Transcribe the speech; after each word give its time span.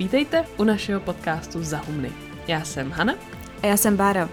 Vítejte 0.00 0.44
u 0.58 0.64
našeho 0.64 1.00
podcastu 1.00 1.62
Zahumny. 1.62 2.12
Já 2.48 2.64
jsem 2.64 2.90
Hana. 2.90 3.14
A 3.62 3.66
já 3.66 3.76
jsem 3.76 3.96
Bára. 3.96 4.28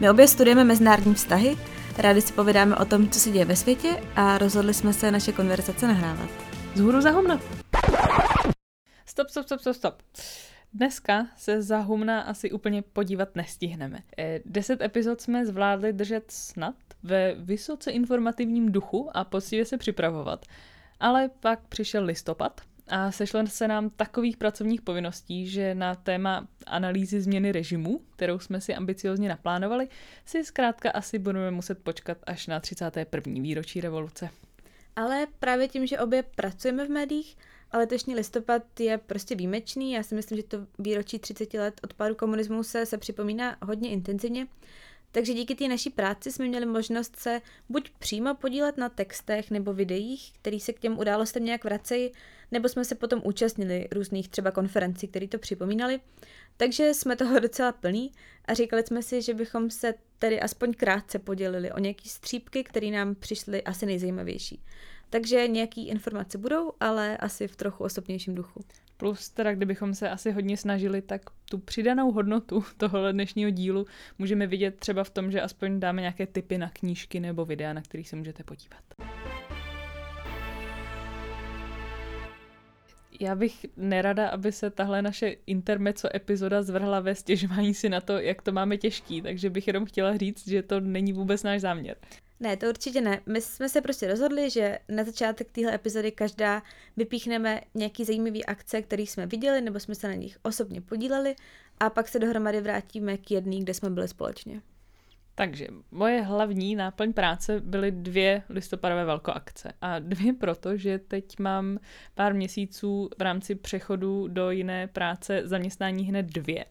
My 0.00 0.10
obě 0.10 0.28
studujeme 0.28 0.64
mezinárodní 0.64 1.14
vztahy, 1.14 1.56
rádi 1.98 2.20
si 2.20 2.32
povídáme 2.32 2.76
o 2.76 2.84
tom, 2.84 3.10
co 3.10 3.20
se 3.20 3.30
děje 3.30 3.44
ve 3.44 3.56
světě 3.56 4.02
a 4.16 4.38
rozhodli 4.38 4.74
jsme 4.74 4.92
se 4.92 5.10
naše 5.10 5.32
konverzace 5.32 5.86
nahrávat. 5.86 6.30
Zhůru 6.74 7.00
Zahumna. 7.00 7.40
Stop, 9.06 9.28
stop, 9.28 9.44
stop, 9.44 9.60
stop, 9.60 9.76
stop. 9.76 9.94
Dneska 10.72 11.26
se 11.36 11.62
za 11.62 11.78
Humna 11.78 12.20
asi 12.20 12.50
úplně 12.50 12.82
podívat 12.82 13.36
nestihneme. 13.36 13.98
Eh, 14.18 14.40
deset 14.44 14.80
epizod 14.80 15.20
jsme 15.20 15.46
zvládli 15.46 15.92
držet 15.92 16.24
snad 16.30 16.74
ve 17.02 17.34
vysoce 17.34 17.90
informativním 17.90 18.72
duchu 18.72 19.10
a 19.14 19.24
poctivě 19.24 19.64
se 19.64 19.78
připravovat. 19.78 20.46
Ale 21.00 21.30
pak 21.40 21.60
přišel 21.68 22.04
listopad 22.04 22.60
a 22.90 23.12
sešlo 23.12 23.46
se 23.46 23.68
nám 23.68 23.90
takových 23.90 24.36
pracovních 24.36 24.82
povinností, 24.82 25.46
že 25.46 25.74
na 25.74 25.94
téma 25.94 26.48
analýzy 26.66 27.20
změny 27.20 27.52
režimu, 27.52 28.00
kterou 28.16 28.38
jsme 28.38 28.60
si 28.60 28.74
ambiciozně 28.74 29.28
naplánovali, 29.28 29.88
si 30.24 30.44
zkrátka 30.44 30.90
asi 30.90 31.18
budeme 31.18 31.50
muset 31.50 31.78
počkat 31.78 32.18
až 32.26 32.46
na 32.46 32.60
31. 32.60 33.42
výročí 33.42 33.80
revoluce. 33.80 34.30
Ale 34.96 35.26
právě 35.38 35.68
tím, 35.68 35.86
že 35.86 35.98
obě 35.98 36.22
pracujeme 36.22 36.86
v 36.86 36.90
médiích, 36.90 37.36
ale 37.70 37.82
letošní 37.82 38.14
listopad 38.14 38.80
je 38.80 38.98
prostě 38.98 39.34
výjimečný. 39.34 39.92
Já 39.92 40.02
si 40.02 40.14
myslím, 40.14 40.38
že 40.38 40.44
to 40.44 40.66
výročí 40.78 41.18
30 41.18 41.54
let 41.54 41.80
od 41.84 41.94
pádu 41.94 42.14
komunismu 42.14 42.62
se, 42.62 42.86
se 42.86 42.98
připomíná 42.98 43.56
hodně 43.62 43.90
intenzivně. 43.90 44.46
Takže 45.12 45.34
díky 45.34 45.54
té 45.54 45.68
naší 45.68 45.90
práci 45.90 46.32
jsme 46.32 46.48
měli 46.48 46.66
možnost 46.66 47.16
se 47.16 47.40
buď 47.68 47.90
přímo 47.98 48.34
podílet 48.34 48.76
na 48.76 48.88
textech 48.88 49.50
nebo 49.50 49.74
videích, 49.74 50.32
který 50.32 50.60
se 50.60 50.72
k 50.72 50.80
těm 50.80 50.98
událostem 50.98 51.44
nějak 51.44 51.64
vracejí, 51.64 52.12
nebo 52.50 52.68
jsme 52.68 52.84
se 52.84 52.94
potom 52.94 53.20
účastnili 53.24 53.88
různých 53.92 54.28
třeba 54.28 54.50
konferencí, 54.50 55.08
které 55.08 55.28
to 55.28 55.38
připomínali. 55.38 56.00
Takže 56.56 56.94
jsme 56.94 57.16
toho 57.16 57.38
docela 57.40 57.72
plný 57.72 58.12
a 58.44 58.54
říkali 58.54 58.82
jsme 58.86 59.02
si, 59.02 59.22
že 59.22 59.34
bychom 59.34 59.70
se 59.70 59.94
tedy 60.18 60.40
aspoň 60.40 60.74
krátce 60.74 61.18
podělili 61.18 61.72
o 61.72 61.78
nějaký 61.78 62.08
střípky, 62.08 62.64
které 62.64 62.86
nám 62.86 63.14
přišly 63.14 63.62
asi 63.62 63.86
nejzajímavější. 63.86 64.62
Takže 65.10 65.48
nějaký 65.48 65.88
informace 65.88 66.38
budou, 66.38 66.72
ale 66.80 67.16
asi 67.16 67.48
v 67.48 67.56
trochu 67.56 67.84
osobnějším 67.84 68.34
duchu. 68.34 68.60
Plus 69.00 69.28
teda, 69.28 69.54
kdybychom 69.54 69.94
se 69.94 70.10
asi 70.10 70.32
hodně 70.32 70.56
snažili, 70.56 71.02
tak 71.02 71.22
tu 71.50 71.58
přidanou 71.58 72.12
hodnotu 72.12 72.64
tohohle 72.76 73.12
dnešního 73.12 73.50
dílu 73.50 73.86
můžeme 74.18 74.46
vidět 74.46 74.78
třeba 74.78 75.04
v 75.04 75.10
tom, 75.10 75.30
že 75.30 75.40
aspoň 75.40 75.80
dáme 75.80 76.00
nějaké 76.00 76.26
tipy 76.26 76.58
na 76.58 76.70
knížky 76.70 77.20
nebo 77.20 77.44
videa, 77.44 77.72
na 77.72 77.82
kterých 77.82 78.08
se 78.08 78.16
můžete 78.16 78.44
podívat. 78.44 78.82
Já 83.20 83.34
bych 83.34 83.66
nerada, 83.76 84.28
aby 84.28 84.52
se 84.52 84.70
tahle 84.70 85.02
naše 85.02 85.28
intermeco 85.46 86.16
epizoda 86.16 86.62
zvrhla 86.62 87.00
ve 87.00 87.14
stěžování 87.14 87.74
si 87.74 87.88
na 87.88 88.00
to, 88.00 88.18
jak 88.18 88.42
to 88.42 88.52
máme 88.52 88.76
těžký, 88.76 89.22
takže 89.22 89.50
bych 89.50 89.66
jenom 89.66 89.84
chtěla 89.84 90.16
říct, 90.16 90.48
že 90.48 90.62
to 90.62 90.80
není 90.80 91.12
vůbec 91.12 91.42
náš 91.42 91.60
záměr. 91.60 91.96
Ne, 92.40 92.56
to 92.56 92.68
určitě 92.68 93.00
ne. 93.00 93.20
My 93.26 93.40
jsme 93.40 93.68
se 93.68 93.80
prostě 93.80 94.06
rozhodli, 94.06 94.50
že 94.50 94.78
na 94.88 95.04
začátek 95.04 95.50
téhle 95.52 95.74
epizody 95.74 96.12
každá 96.12 96.62
vypíchneme 96.96 97.60
nějaký 97.74 98.04
zajímavý 98.04 98.46
akce, 98.46 98.82
který 98.82 99.06
jsme 99.06 99.26
viděli, 99.26 99.60
nebo 99.60 99.80
jsme 99.80 99.94
se 99.94 100.08
na 100.08 100.14
nich 100.14 100.38
osobně 100.42 100.80
podíleli 100.80 101.36
a 101.80 101.90
pak 101.90 102.08
se 102.08 102.18
dohromady 102.18 102.60
vrátíme 102.60 103.16
k 103.16 103.30
jedný, 103.30 103.60
kde 103.60 103.74
jsme 103.74 103.90
byli 103.90 104.08
společně. 104.08 104.62
Takže 105.34 105.66
moje 105.90 106.22
hlavní 106.22 106.76
náplň 106.76 107.12
práce 107.12 107.60
byly 107.60 107.90
dvě 107.90 108.42
listopadové 108.48 109.04
velkoakce. 109.04 109.72
A 109.80 109.98
dvě 109.98 110.32
proto, 110.32 110.76
že 110.76 110.98
teď 110.98 111.38
mám 111.38 111.78
pár 112.14 112.34
měsíců 112.34 113.08
v 113.18 113.22
rámci 113.22 113.54
přechodu 113.54 114.28
do 114.28 114.50
jiné 114.50 114.86
práce 114.86 115.42
zaměstnání 115.44 116.04
hned 116.04 116.26
dvě. 116.26 116.64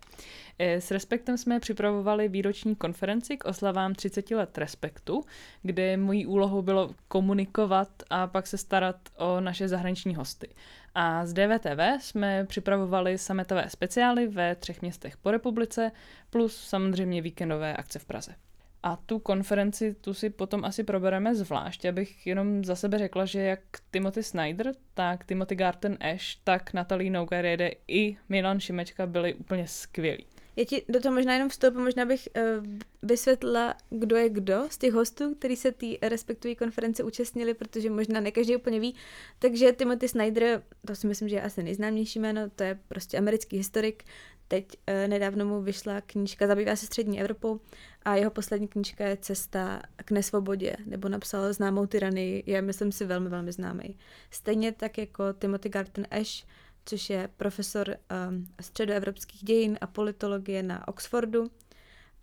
S 0.60 0.92
Respektem 0.92 1.38
jsme 1.38 1.60
připravovali 1.60 2.28
výroční 2.28 2.76
konferenci 2.76 3.38
k 3.38 3.46
oslavám 3.46 3.96
30 3.96 4.32
let 4.32 4.58
Respektu, 4.58 5.24
kde 5.62 5.98
mojí 5.98 6.26
úlohou 6.26 6.62
bylo 6.62 6.90
komunikovat 7.08 7.90
a 8.10 8.28
pak 8.28 8.48
se 8.48 8.58
starat 8.58 8.96
o 9.18 9.40
naše 9.40 9.68
zahraniční 9.68 10.16
hosty. 10.16 10.48
A 10.96 11.26
z 11.26 11.34
DVTV 11.34 12.02
jsme 12.02 12.46
připravovali 12.46 13.18
sametové 13.18 13.70
speciály 13.70 14.28
ve 14.28 14.56
třech 14.56 14.82
městech 14.82 15.18
po 15.18 15.32
republice, 15.32 15.92
plus 16.30 16.68
samozřejmě 16.68 17.22
víkendové 17.22 17.76
akce 17.76 18.00
v 18.00 18.06
Praze. 18.06 18.36
A 18.84 18.96
tu 18.96 19.20
konferenci, 19.20 19.94
tu 19.94 20.14
si 20.14 20.30
potom 20.30 20.66
asi 20.66 20.84
probereme 20.84 21.36
zvlášť, 21.36 21.86
abych 21.86 22.28
jenom 22.28 22.66
za 22.66 22.76
sebe 22.76 22.98
řekla, 22.98 23.26
že 23.26 23.42
jak 23.42 23.60
Timothy 23.92 24.24
Snyder, 24.24 24.72
tak 24.94 25.26
Timothy 25.26 25.56
Garten 25.56 25.98
Ash, 26.14 26.36
tak 26.44 26.74
Natalie 26.74 27.12
Nougarede 27.12 27.72
i 27.88 28.18
Milan 28.30 28.60
Šimečka 28.60 29.08
byli 29.08 29.34
úplně 29.34 29.68
skvělí. 29.68 30.26
Já 30.56 30.66
ti 30.66 30.86
do 30.90 31.00
toho 31.00 31.16
možná 31.16 31.34
jenom 31.34 31.50
vstoupím, 31.50 31.82
možná 31.82 32.06
bych 32.06 32.30
uh, 32.38 32.66
vysvětla, 33.02 33.76
kdo 33.90 34.16
je 34.16 34.30
kdo 34.30 34.64
z 34.70 34.78
těch 34.78 34.94
hostů, 34.94 35.36
kteří 35.36 35.56
se 35.56 35.72
té 35.72 35.88
respektují 36.02 36.56
konference 36.56 37.04
účastnili, 37.04 37.54
protože 37.54 37.90
možná 37.90 38.20
ne 38.20 38.32
každý 38.32 38.56
úplně 38.56 38.80
ví. 38.80 38.96
Takže 39.40 39.72
Timothy 39.72 40.08
Snyder, 40.08 40.64
to 40.88 40.96
si 40.96 41.08
myslím, 41.08 41.30
že 41.30 41.36
je 41.36 41.42
asi 41.42 41.64
nejznámější 41.64 42.20
jméno, 42.20 42.50
to 42.56 42.64
je 42.64 42.80
prostě 42.88 43.18
americký 43.18 43.58
historik. 43.58 44.04
Teď 44.48 44.68
uh, 44.68 45.08
nedávno 45.10 45.46
mu 45.46 45.62
vyšla 45.62 46.02
knížka, 46.02 46.48
zabývá 46.48 46.76
se 46.76 46.86
střední 46.86 47.22
Evropou 47.22 47.60
a 48.04 48.16
jeho 48.16 48.32
poslední 48.32 48.68
knížka 48.68 49.08
je 49.08 49.18
Cesta 49.18 49.82
k 49.96 50.12
nesvobodě, 50.12 50.76
nebo 50.86 51.10
napsal 51.10 51.54
známou 51.54 51.86
tyranii, 51.86 52.44
je 52.46 52.62
myslím 52.62 52.92
si 52.92 53.06
velmi, 53.06 53.30
velmi 53.30 53.52
známý. 53.52 53.98
Stejně 54.32 54.72
tak 54.72 54.98
jako 54.98 55.34
Timothy 55.34 55.70
Garten 55.70 56.08
Ash, 56.12 56.46
což 56.90 57.10
je 57.10 57.30
profesor 57.38 57.96
um, 58.30 58.48
středoevropských 58.62 59.44
dějin 59.44 59.78
a 59.82 59.88
politologie 59.88 60.64
na 60.64 60.88
Oxfordu. 60.88 61.52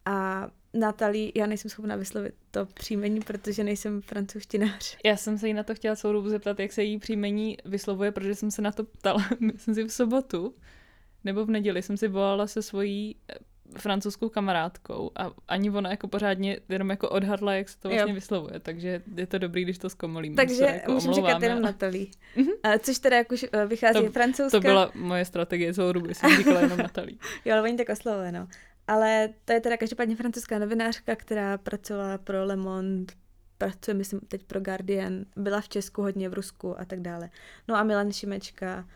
A 0.04 0.48
Natalie, 0.74 1.32
já 1.34 1.46
nejsem 1.46 1.70
schopná 1.70 1.96
vyslovit 1.96 2.34
to 2.50 2.66
příjmení, 2.66 3.20
protože 3.20 3.64
nejsem 3.64 4.02
francouzštinář. 4.02 4.96
Já 5.04 5.16
jsem 5.16 5.38
se 5.38 5.48
jí 5.48 5.54
na 5.54 5.62
to 5.62 5.74
chtěla 5.74 5.96
celou 5.96 6.12
dobu 6.12 6.28
zeptat, 6.28 6.60
jak 6.60 6.72
se 6.72 6.82
jí 6.82 6.98
příjmení 6.98 7.58
vyslovuje, 7.64 8.12
protože 8.12 8.34
jsem 8.34 8.50
se 8.50 8.62
na 8.62 8.72
to 8.72 8.84
ptala, 8.84 9.28
myslím 9.40 9.74
si 9.74 9.84
v 9.84 9.92
sobotu, 9.92 10.54
nebo 11.24 11.44
v 11.44 11.50
neděli 11.50 11.82
jsem 11.82 11.96
si 11.96 12.08
volala 12.08 12.46
se 12.46 12.62
svojí 12.62 13.16
francouzskou 13.78 14.28
kamarádkou 14.28 15.10
a 15.16 15.30
ani 15.48 15.70
ona 15.70 15.90
jako 15.90 16.08
pořádně 16.08 16.60
jenom 16.68 16.90
jako 16.90 17.08
odhadla, 17.08 17.54
jak 17.54 17.68
se 17.68 17.78
to 17.78 17.88
vlastně 17.88 18.12
jo. 18.12 18.14
vyslovuje, 18.14 18.60
takže 18.60 19.02
je 19.16 19.26
to 19.26 19.38
dobrý, 19.38 19.62
když 19.62 19.78
to 19.78 19.90
zkomolím. 19.90 20.36
Takže 20.36 20.64
jako 20.64 20.92
můžu 20.92 21.12
říkat 21.12 21.42
jenom 21.42 21.62
Natalí. 21.62 22.10
Mm-hmm. 22.36 22.78
Což 22.78 22.98
teda 22.98 23.16
jako 23.16 23.34
vychází 23.66 24.06
to, 24.06 24.12
francouzská. 24.12 24.58
To 24.58 24.60
byla 24.60 24.90
moje 24.94 25.24
strategie 25.24 25.74
celou 25.74 25.92
dobu, 25.92 26.14
jsem 26.14 26.36
říkala 26.36 26.60
jenom 26.60 26.78
Natalí. 26.78 27.18
jo, 27.44 27.52
ale 27.52 27.62
oni 27.62 27.76
tak 27.76 27.88
oslovuje, 27.88 28.32
no. 28.32 28.48
Ale 28.86 29.28
to 29.44 29.52
je 29.52 29.60
teda 29.60 29.76
každopádně 29.76 30.16
francouzská 30.16 30.58
novinářka, 30.58 31.16
která 31.16 31.58
pracovala 31.58 32.18
pro 32.18 32.44
Le 32.44 32.56
Monde, 32.56 33.14
pracuje, 33.58 33.94
myslím, 33.94 34.20
teď 34.20 34.44
pro 34.44 34.60
Guardian, 34.60 35.24
byla 35.36 35.60
v 35.60 35.68
Česku 35.68 36.02
hodně 36.02 36.28
v 36.28 36.34
Rusku 36.34 36.80
a 36.80 36.84
tak 36.84 37.00
dále. 37.00 37.30
No 37.68 37.76
a 37.76 37.82
Milan 37.82 38.12
Šimečka, 38.12 38.88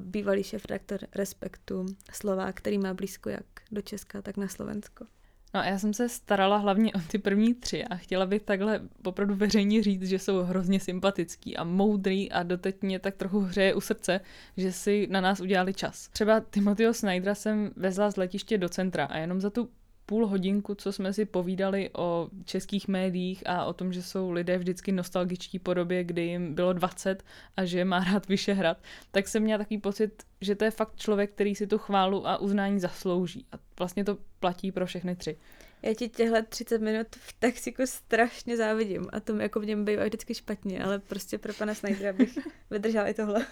bývalý 0.00 0.42
šéf 0.42 0.64
redaktor 0.64 0.98
Respektu, 1.14 1.86
slova, 2.12 2.52
který 2.52 2.78
má 2.78 2.94
blízko 2.94 3.30
jak 3.30 3.46
do 3.72 3.82
Česka, 3.82 4.22
tak 4.22 4.36
na 4.36 4.48
Slovensko. 4.48 5.06
No 5.54 5.60
a 5.60 5.64
já 5.64 5.78
jsem 5.78 5.94
se 5.94 6.08
starala 6.08 6.56
hlavně 6.56 6.92
o 6.92 6.98
ty 6.98 7.18
první 7.18 7.54
tři 7.54 7.84
a 7.84 7.96
chtěla 7.96 8.26
bych 8.26 8.42
takhle 8.42 8.80
opravdu 9.04 9.34
veřejně 9.34 9.82
říct, 9.82 10.02
že 10.02 10.18
jsou 10.18 10.42
hrozně 10.42 10.80
sympatický 10.80 11.56
a 11.56 11.64
moudrý 11.64 12.32
a 12.32 12.42
doteď 12.42 12.82
mě 12.82 12.98
tak 12.98 13.16
trochu 13.16 13.40
hřeje 13.40 13.74
u 13.74 13.80
srdce, 13.80 14.20
že 14.56 14.72
si 14.72 15.06
na 15.10 15.20
nás 15.20 15.40
udělali 15.40 15.74
čas. 15.74 16.08
Třeba 16.08 16.40
Timothyho 16.40 16.94
Snydera 16.94 17.34
jsem 17.34 17.70
vezla 17.76 18.10
z 18.10 18.16
letiště 18.16 18.58
do 18.58 18.68
centra 18.68 19.04
a 19.04 19.18
jenom 19.18 19.40
za 19.40 19.50
tu 19.50 19.70
půl 20.06 20.26
hodinku, 20.26 20.74
co 20.74 20.92
jsme 20.92 21.12
si 21.12 21.24
povídali 21.24 21.90
o 21.96 22.28
českých 22.44 22.88
médiích 22.88 23.42
a 23.46 23.64
o 23.64 23.72
tom, 23.72 23.92
že 23.92 24.02
jsou 24.02 24.30
lidé 24.30 24.58
vždycky 24.58 24.92
nostalgičtí 24.92 25.58
po 25.58 25.74
době, 25.74 26.04
kdy 26.04 26.22
jim 26.22 26.54
bylo 26.54 26.72
20 26.72 27.24
a 27.56 27.64
že 27.64 27.84
má 27.84 28.04
rád 28.04 28.28
Vyšehrad, 28.28 28.78
tak 29.10 29.28
jsem 29.28 29.42
měla 29.42 29.58
takový 29.58 29.78
pocit, 29.78 30.22
že 30.40 30.54
to 30.54 30.64
je 30.64 30.70
fakt 30.70 30.96
člověk, 30.96 31.32
který 31.32 31.54
si 31.54 31.66
tu 31.66 31.78
chválu 31.78 32.28
a 32.28 32.38
uznání 32.38 32.80
zaslouží. 32.80 33.46
A 33.52 33.56
vlastně 33.78 34.04
to 34.04 34.18
platí 34.40 34.72
pro 34.72 34.86
všechny 34.86 35.16
tři. 35.16 35.36
Já 35.82 35.94
ti 35.94 36.08
těhle 36.08 36.42
30 36.42 36.80
minut 36.80 37.06
v 37.10 37.32
taxiku 37.38 37.82
strašně 37.84 38.56
závidím 38.56 39.06
a 39.12 39.20
to 39.20 39.34
mi 39.34 39.42
jako 39.42 39.60
v 39.60 39.66
něm 39.66 39.84
bývá 39.84 40.04
vždycky 40.04 40.34
špatně, 40.34 40.84
ale 40.84 40.98
prostě 40.98 41.38
pro 41.38 41.52
pana 41.54 41.74
Snydera 41.74 42.12
bych 42.12 42.38
vydržela 42.70 43.08
i 43.08 43.14
tohle. 43.14 43.46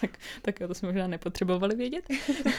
tak, 0.00 0.10
tak 0.42 0.58
to 0.58 0.74
jsme 0.74 0.88
možná 0.88 1.06
nepotřebovali 1.06 1.76
vědět. 1.76 2.04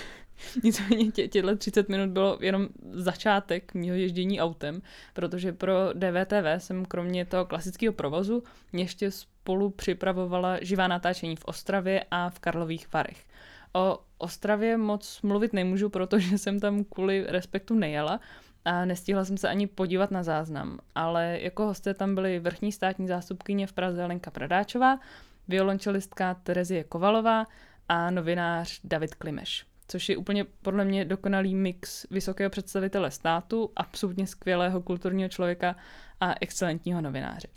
Nicméně 0.63 1.11
tě, 1.11 1.27
těhle 1.27 1.55
30 1.55 1.89
minut 1.89 2.09
bylo 2.09 2.37
jenom 2.41 2.67
začátek 2.91 3.73
mého 3.73 3.95
ježdění 3.95 4.41
autem, 4.41 4.81
protože 5.13 5.53
pro 5.53 5.73
DVTV 5.93 6.45
jsem 6.57 6.85
kromě 6.85 7.25
toho 7.25 7.45
klasického 7.45 7.93
provozu 7.93 8.43
ještě 8.73 9.11
spolu 9.11 9.69
připravovala 9.69 10.57
živá 10.61 10.87
natáčení 10.87 11.35
v 11.35 11.45
Ostravě 11.45 12.05
a 12.11 12.29
v 12.29 12.39
Karlových 12.39 12.93
Varech. 12.93 13.25
O 13.73 13.99
Ostravě 14.17 14.77
moc 14.77 15.21
mluvit 15.21 15.53
nemůžu, 15.53 15.89
protože 15.89 16.37
jsem 16.37 16.59
tam 16.59 16.83
kvůli 16.83 17.25
respektu 17.27 17.75
nejela, 17.75 18.19
a 18.65 18.85
nestihla 18.85 19.25
jsem 19.25 19.37
se 19.37 19.49
ani 19.49 19.67
podívat 19.67 20.11
na 20.11 20.23
záznam, 20.23 20.79
ale 20.95 21.39
jako 21.41 21.65
hosté 21.65 21.93
tam 21.93 22.15
byly 22.15 22.39
vrchní 22.39 22.71
státní 22.71 23.07
zástupkyně 23.07 23.67
v 23.67 23.73
Praze 23.73 24.05
Lenka 24.05 24.31
Pradáčová, 24.31 24.99
violončelistka 25.47 26.33
Terezie 26.33 26.83
Kovalová 26.83 27.47
a 27.89 28.11
novinář 28.11 28.79
David 28.83 29.15
Klimeš 29.15 29.65
což 29.87 30.09
je 30.09 30.17
úplně 30.17 30.43
podle 30.61 30.85
mě 30.85 31.05
dokonalý 31.05 31.55
mix 31.55 32.05
vysokého 32.11 32.49
představitele 32.49 33.11
státu, 33.11 33.71
absolutně 33.75 34.27
skvělého 34.27 34.81
kulturního 34.81 35.29
člověka 35.29 35.75
a 36.19 36.35
excelentního 36.41 37.01
novináře. 37.01 37.47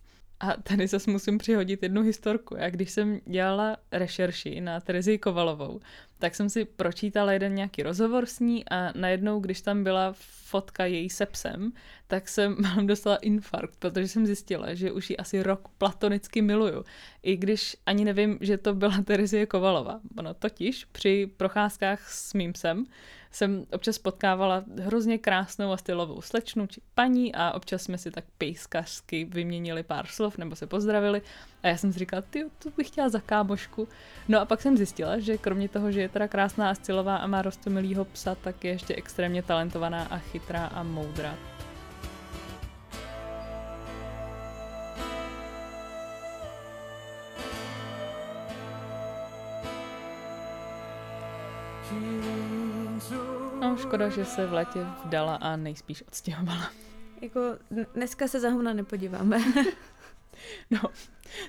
A 0.40 0.56
tady 0.62 0.86
zase 0.86 1.10
musím 1.10 1.38
přihodit 1.38 1.82
jednu 1.82 2.02
historku. 2.02 2.56
Já 2.56 2.70
když 2.70 2.90
jsem 2.90 3.20
dělala 3.26 3.76
rešerši 3.92 4.60
na 4.60 4.80
Terezi 4.80 5.18
Kovalovou, 5.18 5.80
tak 6.18 6.34
jsem 6.34 6.50
si 6.50 6.64
pročítala 6.64 7.32
jeden 7.32 7.54
nějaký 7.54 7.82
rozhovor 7.82 8.26
s 8.26 8.40
ní 8.40 8.68
a 8.68 8.92
najednou, 8.98 9.40
když 9.40 9.60
tam 9.60 9.84
byla 9.84 10.14
fotka 10.48 10.84
její 10.86 11.10
se 11.10 11.26
psem, 11.26 11.72
tak 12.06 12.28
jsem 12.28 12.56
mám 12.62 12.86
dostala 12.86 13.16
infarkt, 13.16 13.76
protože 13.78 14.08
jsem 14.08 14.26
zjistila, 14.26 14.74
že 14.74 14.92
už 14.92 15.10
ji 15.10 15.16
asi 15.16 15.42
rok 15.42 15.68
platonicky 15.78 16.42
miluju. 16.42 16.84
I 17.22 17.36
když 17.36 17.76
ani 17.86 18.04
nevím, 18.04 18.38
že 18.40 18.58
to 18.58 18.74
byla 18.74 19.02
Terezie 19.04 19.46
Kovalova. 19.46 20.00
Ono 20.18 20.34
totiž 20.34 20.84
při 20.84 21.30
procházkách 21.36 22.08
s 22.12 22.34
mým 22.34 22.52
psem 22.52 22.84
jsem 23.30 23.66
občas 23.72 23.98
potkávala 23.98 24.64
hrozně 24.80 25.18
krásnou 25.18 25.72
a 25.72 25.76
stylovou 25.76 26.20
slečnu 26.20 26.66
či 26.66 26.80
paní 26.94 27.34
a 27.34 27.52
občas 27.52 27.82
jsme 27.82 27.98
si 27.98 28.10
tak 28.10 28.24
pejskařsky 28.38 29.24
vyměnili 29.24 29.82
pár 29.82 30.06
slov 30.06 30.38
nebo 30.38 30.56
se 30.56 30.66
pozdravili 30.66 31.22
a 31.62 31.68
já 31.68 31.76
jsem 31.76 31.92
si 31.92 31.98
říkala, 31.98 32.22
ty, 32.30 32.44
to 32.58 32.70
bych 32.76 32.86
chtěla 32.86 33.08
za 33.08 33.20
kámošku. 33.20 33.88
No 34.28 34.40
a 34.40 34.44
pak 34.44 34.62
jsem 34.62 34.76
zjistila, 34.76 35.18
že 35.18 35.38
kromě 35.38 35.68
toho, 35.68 35.92
že 35.92 36.00
je 36.00 36.08
teda 36.08 36.28
krásná 36.28 36.70
a 36.70 36.74
stylová 36.74 37.16
a 37.16 37.26
má 37.26 37.42
rostomilýho 37.42 38.04
psa, 38.04 38.34
tak 38.34 38.64
je 38.64 38.70
ještě 38.70 38.94
extrémně 38.94 39.42
talentovaná 39.42 40.04
a 40.04 40.18
chytrá 40.18 40.66
a 40.66 40.82
moudrá. 40.82 41.34
No, 53.60 53.76
škoda, 53.76 54.08
že 54.08 54.24
se 54.24 54.46
v 54.46 54.52
létě 54.52 54.86
vdala 55.04 55.34
a 55.34 55.56
nejspíš 55.56 56.02
odstěhovala. 56.02 56.70
Jako 57.20 57.40
dneska 57.94 58.28
se 58.28 58.40
za 58.40 58.50
hovna 58.50 58.72
nepodíváme. 58.72 59.38
no, 60.70 60.80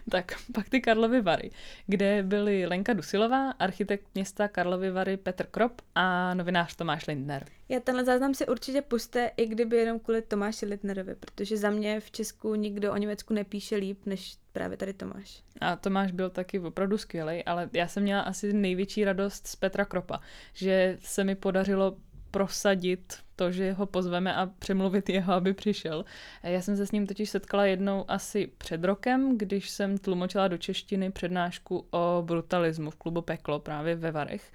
tak 0.10 0.32
pak 0.54 0.70
ty 0.70 0.82
Karlovy 0.82 1.22
Vary, 1.22 1.52
kde 1.88 2.24
byly 2.24 2.66
Lenka 2.66 2.94
Dusilová, 2.94 3.52
architekt 3.52 4.06
města 4.16 4.48
Karlovy 4.48 4.92
Vary 4.92 5.18
Petr 5.18 5.46
Krop 5.46 5.82
a 5.96 6.34
novinář 6.34 6.76
Tomáš 6.76 7.08
Lindner. 7.08 7.46
Já 7.70 7.80
tenhle 7.80 8.06
záznam 8.06 8.34
si 8.34 8.48
určitě 8.48 8.82
puste, 8.82 9.32
i 9.38 9.46
kdyby 9.46 9.78
jenom 9.78 10.00
kvůli 10.00 10.22
Tomáši 10.22 10.66
Lindnerovi, 10.66 11.16
protože 11.16 11.58
za 11.58 11.70
mě 11.70 12.00
v 12.00 12.12
Česku 12.12 12.56
nikdo 12.56 12.94
o 12.94 12.98
Německu 12.98 13.34
nepíše 13.34 13.76
líp, 13.76 14.06
než 14.06 14.38
právě 14.52 14.78
tady 14.78 14.94
Tomáš. 14.94 15.44
A 15.62 15.76
Tomáš 15.76 16.12
byl 16.12 16.30
taky 16.30 16.60
opravdu 16.60 16.98
skvělý, 16.98 17.44
ale 17.44 17.70
já 17.74 17.88
jsem 17.88 18.04
měla 18.04 18.22
asi 18.22 18.54
největší 18.54 19.04
radost 19.04 19.48
z 19.48 19.56
Petra 19.56 19.86
Kropa, 19.86 20.22
že 20.54 20.98
se 21.02 21.24
mi 21.24 21.36
podařilo 21.36 21.98
prosadit 22.32 23.29
to, 23.39 23.51
že 23.51 23.71
ho 23.71 23.86
pozveme 23.86 24.36
a 24.36 24.45
přemluvit 24.59 25.09
jeho, 25.09 25.33
aby 25.33 25.53
přišel. 25.53 26.06
Já 26.44 26.62
jsem 26.62 26.77
se 26.77 26.86
s 26.86 26.91
ním 26.91 27.07
totiž 27.07 27.30
setkala 27.30 27.65
jednou 27.65 28.06
asi 28.07 28.51
před 28.57 28.83
rokem, 28.83 29.38
když 29.38 29.69
jsem 29.69 29.97
tlumočila 29.97 30.47
do 30.47 30.57
češtiny 30.57 31.12
přednášku 31.12 31.86
o 31.91 32.24
brutalismu 32.25 32.91
v 32.91 32.95
klubu 32.95 33.21
Peklo 33.21 33.59
právě 33.59 33.95
ve 33.95 34.12
Varech. 34.12 34.51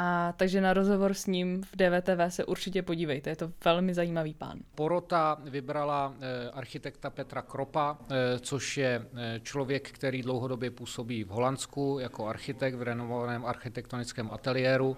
A 0.00 0.32
takže 0.36 0.60
na 0.60 0.72
rozhovor 0.72 1.14
s 1.14 1.26
ním 1.26 1.62
v 1.62 1.76
DVTV 1.76 2.34
se 2.34 2.44
určitě 2.44 2.82
podívejte, 2.82 3.30
je 3.30 3.36
to 3.36 3.52
velmi 3.64 3.94
zajímavý 3.94 4.34
pán. 4.34 4.58
Porota 4.74 5.36
vybrala 5.44 6.14
eh, 6.20 6.50
architekta 6.50 7.10
Petra 7.10 7.42
Kropa, 7.42 7.98
eh, 8.10 8.38
což 8.38 8.76
je 8.76 9.06
eh, 9.16 9.40
člověk, 9.42 9.90
který 9.90 10.22
dlouhodobě 10.22 10.70
působí 10.70 11.24
v 11.24 11.28
Holandsku 11.28 11.98
jako 12.00 12.26
architekt 12.26 12.74
v 12.74 12.82
renovovaném 12.82 13.46
architektonickém 13.46 14.30
ateliéru 14.32 14.96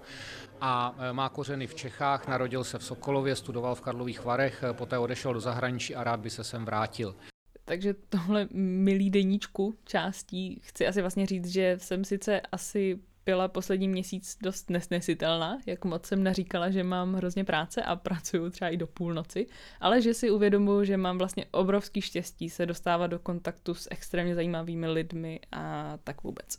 a 0.61 0.95
má 1.11 1.29
kořeny 1.29 1.67
v 1.67 1.75
Čechách, 1.75 2.27
narodil 2.27 2.63
se 2.63 2.77
v 2.79 2.83
Sokolově, 2.83 3.35
studoval 3.35 3.75
v 3.75 3.81
Karlových 3.81 4.25
Varech, 4.25 4.63
poté 4.71 4.97
odešel 4.97 5.33
do 5.33 5.39
zahraničí 5.39 5.95
a 5.95 6.03
rád 6.03 6.19
by 6.19 6.29
se 6.29 6.43
sem 6.43 6.65
vrátil. 6.65 7.15
Takže 7.65 7.93
tohle 8.09 8.47
milý 8.53 9.09
deníčku 9.09 9.75
částí 9.85 10.61
chci 10.63 10.87
asi 10.87 11.01
vlastně 11.01 11.25
říct, 11.25 11.47
že 11.47 11.75
jsem 11.79 12.05
sice 12.05 12.41
asi 12.51 12.99
byla 13.25 13.47
poslední 13.47 13.87
měsíc 13.87 14.37
dost 14.41 14.69
nesnesitelná, 14.69 15.57
jak 15.65 15.85
moc 15.85 16.05
jsem 16.05 16.23
naříkala, 16.23 16.69
že 16.69 16.83
mám 16.83 17.13
hrozně 17.13 17.43
práce 17.43 17.83
a 17.83 17.95
pracuju 17.95 18.49
třeba 18.49 18.69
i 18.69 18.77
do 18.77 18.87
půlnoci, 18.87 19.47
ale 19.79 20.01
že 20.01 20.13
si 20.13 20.31
uvědomuji, 20.31 20.85
že 20.85 20.97
mám 20.97 21.17
vlastně 21.17 21.45
obrovský 21.51 22.01
štěstí 22.01 22.49
se 22.49 22.65
dostávat 22.65 23.07
do 23.07 23.19
kontaktu 23.19 23.73
s 23.73 23.87
extrémně 23.91 24.35
zajímavými 24.35 24.87
lidmi 24.87 25.39
a 25.51 25.97
tak 26.03 26.23
vůbec. 26.23 26.57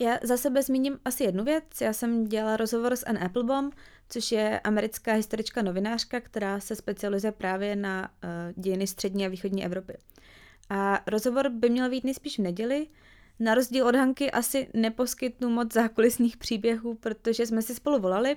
Já 0.00 0.18
za 0.22 0.36
sebe 0.36 0.62
zmíním 0.62 0.98
asi 1.04 1.24
jednu 1.24 1.44
věc. 1.44 1.64
Já 1.80 1.92
jsem 1.92 2.24
dělala 2.24 2.56
rozhovor 2.56 2.96
s 2.96 3.06
Anne 3.06 3.20
Applebaum, 3.20 3.70
což 4.08 4.32
je 4.32 4.60
americká 4.60 5.12
historička 5.12 5.62
novinářka, 5.62 6.20
která 6.20 6.60
se 6.60 6.76
specializuje 6.76 7.32
právě 7.32 7.76
na 7.76 8.10
uh, 8.24 8.62
dějiny 8.62 8.86
střední 8.86 9.26
a 9.26 9.28
východní 9.28 9.64
Evropy. 9.64 9.94
A 10.70 11.02
rozhovor 11.06 11.48
by 11.48 11.70
měl 11.70 11.90
být 11.90 12.04
nejspíš 12.04 12.38
v 12.38 12.42
neděli. 12.42 12.86
Na 13.40 13.54
rozdíl 13.54 13.86
od 13.86 13.94
Hanky 13.94 14.30
asi 14.30 14.68
neposkytnu 14.74 15.50
moc 15.50 15.72
zákulisných 15.72 16.36
příběhů, 16.36 16.94
protože 16.94 17.46
jsme 17.46 17.62
si 17.62 17.74
spolu 17.74 17.98
volali. 17.98 18.36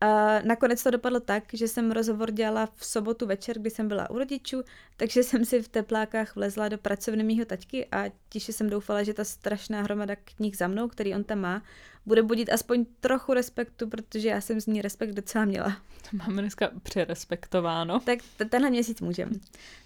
A 0.00 0.40
nakonec 0.42 0.82
to 0.82 0.90
dopadlo 0.90 1.20
tak, 1.20 1.44
že 1.52 1.68
jsem 1.68 1.92
rozhovor 1.92 2.30
dělala 2.30 2.68
v 2.74 2.86
sobotu 2.86 3.26
večer, 3.26 3.58
kdy 3.58 3.70
jsem 3.70 3.88
byla 3.88 4.10
u 4.10 4.18
rodičů, 4.18 4.62
takže 4.96 5.22
jsem 5.22 5.44
si 5.44 5.62
v 5.62 5.68
teplákách 5.68 6.36
vlezla 6.36 6.68
do 6.68 6.78
pracovny 6.78 7.22
mýho 7.22 7.44
taťky 7.44 7.86
a 7.92 8.04
tiše 8.28 8.52
jsem 8.52 8.70
doufala, 8.70 9.02
že 9.02 9.14
ta 9.14 9.24
strašná 9.24 9.82
hromada 9.82 10.16
knih 10.16 10.56
za 10.56 10.68
mnou, 10.68 10.88
který 10.88 11.14
on 11.14 11.24
tam 11.24 11.38
má, 11.38 11.62
bude 12.06 12.22
budit 12.22 12.52
aspoň 12.52 12.84
trochu 13.00 13.32
respektu, 13.32 13.88
protože 13.88 14.28
já 14.28 14.40
jsem 14.40 14.60
z 14.60 14.66
ní 14.66 14.82
respekt 14.82 15.12
docela 15.12 15.44
měla. 15.44 15.76
To 16.10 16.16
máme 16.16 16.42
dneska 16.42 16.70
přerespektováno. 16.82 18.00
Tak 18.00 18.18
tenhle 18.48 18.70
měsíc 18.70 19.00
můžem. 19.00 19.30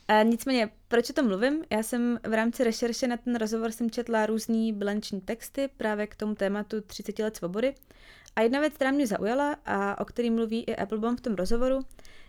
A 0.08 0.22
nicméně, 0.22 0.70
proč 0.88 1.10
o 1.10 1.12
tom 1.12 1.26
mluvím? 1.26 1.64
Já 1.70 1.82
jsem 1.82 2.18
v 2.28 2.32
rámci 2.32 2.64
rešerše 2.64 3.06
na 3.06 3.16
ten 3.16 3.36
rozhovor 3.36 3.70
jsem 3.70 3.90
četla 3.90 4.26
různý 4.26 4.72
bilanční 4.72 5.20
texty 5.20 5.68
právě 5.76 6.06
k 6.06 6.14
tomu 6.14 6.34
tématu 6.34 6.80
30 6.80 7.18
let 7.18 7.36
svobody. 7.36 7.74
A 8.36 8.40
jedna 8.40 8.60
věc, 8.60 8.74
která 8.74 8.90
mě 8.90 9.06
zaujala 9.06 9.56
a 9.64 10.00
o 10.00 10.04
který 10.04 10.30
mluví 10.30 10.64
i 10.64 10.76
Applebaum 10.76 11.16
v 11.16 11.20
tom 11.20 11.34
rozhovoru, 11.34 11.80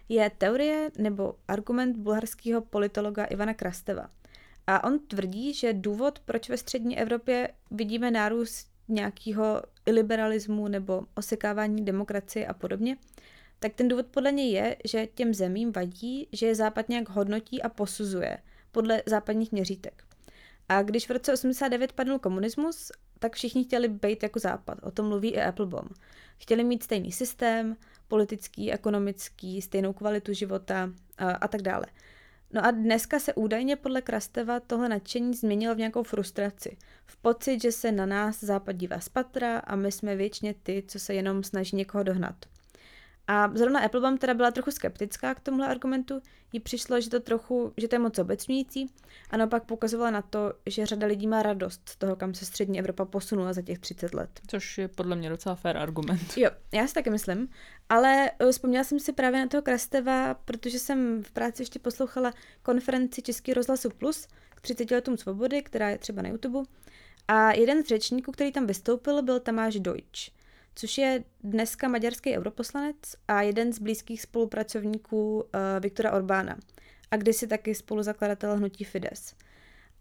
je 0.10 0.32
teorie 0.38 0.92
nebo 0.98 1.36
argument 1.48 1.98
bulharského 1.98 2.62
politologa 2.62 3.26
Ivana 3.26 3.54
Krasteva. 3.54 4.10
A 4.68 4.84
on 4.84 5.00
tvrdí, 5.00 5.54
že 5.54 5.74
důvod, 5.74 6.20
proč 6.20 6.50
ve 6.50 6.58
střední 6.58 7.00
Evropě 7.00 7.50
vidíme 7.72 8.12
nárůst 8.12 8.68
nějakého 8.88 9.62
iliberalismu 9.86 10.68
nebo 10.68 11.02
osekávání 11.16 11.86
demokracie 11.86 12.48
a 12.48 12.54
podobně, 12.54 12.98
tak 13.60 13.74
ten 13.74 13.88
důvod 13.88 14.06
podle 14.06 14.32
něj 14.32 14.52
je, 14.52 14.76
že 14.86 15.08
těm 15.08 15.34
zemím 15.34 15.72
vadí, 15.72 16.28
že 16.32 16.46
je 16.46 16.56
Západ 16.56 16.90
nějak 16.90 17.10
hodnotí 17.10 17.62
a 17.62 17.70
posuzuje 17.70 18.38
podle 18.72 19.04
západních 19.06 19.52
měřítek. 19.52 20.04
A 20.70 20.82
když 20.82 21.08
v 21.08 21.12
roce 21.12 21.34
89 21.34 21.94
padl 21.94 22.20
komunismus, 22.20 22.92
tak 23.24 23.36
všichni 23.36 23.64
chtěli 23.64 23.88
být 23.88 24.24
jako 24.24 24.40
Západ. 24.40 24.78
O 24.82 24.92
tom 24.92 25.08
mluví 25.08 25.30
i 25.30 25.42
Applebaum. 25.42 25.90
Chtěli 26.38 26.64
mít 26.64 26.84
stejný 26.84 27.12
systém, 27.12 27.78
politický, 28.08 28.72
ekonomický, 28.72 29.62
stejnou 29.62 29.94
kvalitu 29.94 30.34
života 30.34 30.90
a, 31.18 31.32
a 31.32 31.48
tak 31.48 31.62
dále. 31.62 31.86
No 32.52 32.66
a 32.66 32.72
dneska 32.72 33.20
se 33.20 33.34
údajně 33.34 33.76
podle 33.76 34.02
Krasteva 34.02 34.60
tohle 34.60 34.90
nadšení 34.90 35.34
změnilo 35.34 35.76
v 35.76 35.78
nějakou 35.78 36.04
frustraci. 36.04 36.78
V 37.06 37.18
pocit, 37.18 37.62
že 37.62 37.72
se 37.72 37.92
na 37.92 38.06
nás 38.06 38.44
západ 38.44 38.76
dívá 38.76 39.00
z 39.00 39.10
patra 39.10 39.60
a 39.60 39.76
my 39.76 39.92
jsme 39.92 40.16
věčně 40.16 40.56
ty, 40.64 40.84
co 40.88 41.00
se 41.00 41.14
jenom 41.14 41.44
snaží 41.44 41.76
někoho 41.76 42.04
dohnat. 42.04 42.36
A 43.28 43.52
zrovna 43.56 43.80
Applebaum 43.80 44.18
teda 44.18 44.34
byla 44.34 44.52
trochu 44.52 44.72
skeptická 44.72 45.36
k 45.36 45.40
tomuhle 45.40 45.68
argumentu, 45.68 46.22
jí 46.54 46.60
přišlo, 46.60 47.02
že 47.02 47.10
to 47.10 47.20
trochu, 47.20 47.74
že 47.78 47.88
to 47.88 47.96
je 47.96 48.00
moc 48.00 48.20
obecňující 48.20 48.90
a 49.30 49.38
naopak 49.38 49.64
poukazovala 49.64 50.12
na 50.12 50.22
to, 50.22 50.54
že 50.66 50.86
řada 50.86 51.08
lidí 51.08 51.28
má 51.28 51.44
radost 51.44 51.90
z 51.90 51.96
toho, 51.96 52.16
kam 52.16 52.34
se 52.34 52.46
střední 52.46 52.80
Evropa 52.80 53.06
posunula 53.06 53.54
za 53.54 53.62
těch 53.62 53.80
30 53.80 54.14
let. 54.14 54.30
Což 54.48 54.78
je 54.78 54.88
podle 54.88 55.16
mě 55.16 55.30
docela 55.30 55.56
fair 55.56 55.78
argument. 55.78 56.38
Jo, 56.38 56.50
já 56.72 56.88
si 56.88 56.94
taky 56.94 57.10
myslím, 57.10 57.50
ale 57.90 58.32
uh, 58.44 58.52
vzpomněla 58.52 58.84
jsem 58.84 59.00
si 59.00 59.14
právě 59.14 59.40
na 59.40 59.48
toho 59.48 59.62
Krasteva, 59.62 60.34
protože 60.34 60.80
jsem 60.80 61.24
v 61.24 61.32
práci 61.32 61.62
ještě 61.62 61.80
poslouchala 61.80 62.34
konferenci 62.64 63.22
Český 63.22 63.54
rozhlasu 63.54 63.90
Plus 63.90 64.28
k 64.50 64.62
30 64.62 64.92
letům 64.92 65.18
svobody, 65.18 65.62
která 65.62 65.90
je 65.90 65.98
třeba 65.98 66.22
na 66.22 66.30
YouTube. 66.30 66.60
A 67.28 67.52
jeden 67.52 67.84
z 67.84 67.88
řečníků, 67.88 68.32
který 68.32 68.52
tam 68.52 68.68
vystoupil, 68.68 69.22
byl 69.22 69.40
Tamáš 69.40 69.80
Deutsch 69.80 70.43
což 70.76 70.98
je 70.98 71.24
dneska 71.44 71.88
maďarský 71.88 72.38
europoslanec 72.38 72.96
a 73.28 73.42
jeden 73.42 73.74
z 73.74 73.80
blízkých 73.80 74.22
spolupracovníků 74.22 75.36
uh, 75.36 75.44
Viktora 75.80 76.12
Orbána 76.12 76.58
a 77.12 77.18
kdysi 77.18 77.48
taky 77.48 77.76
spoluzakladatel 77.76 78.56
hnutí 78.56 78.84
Fides. 78.84 79.36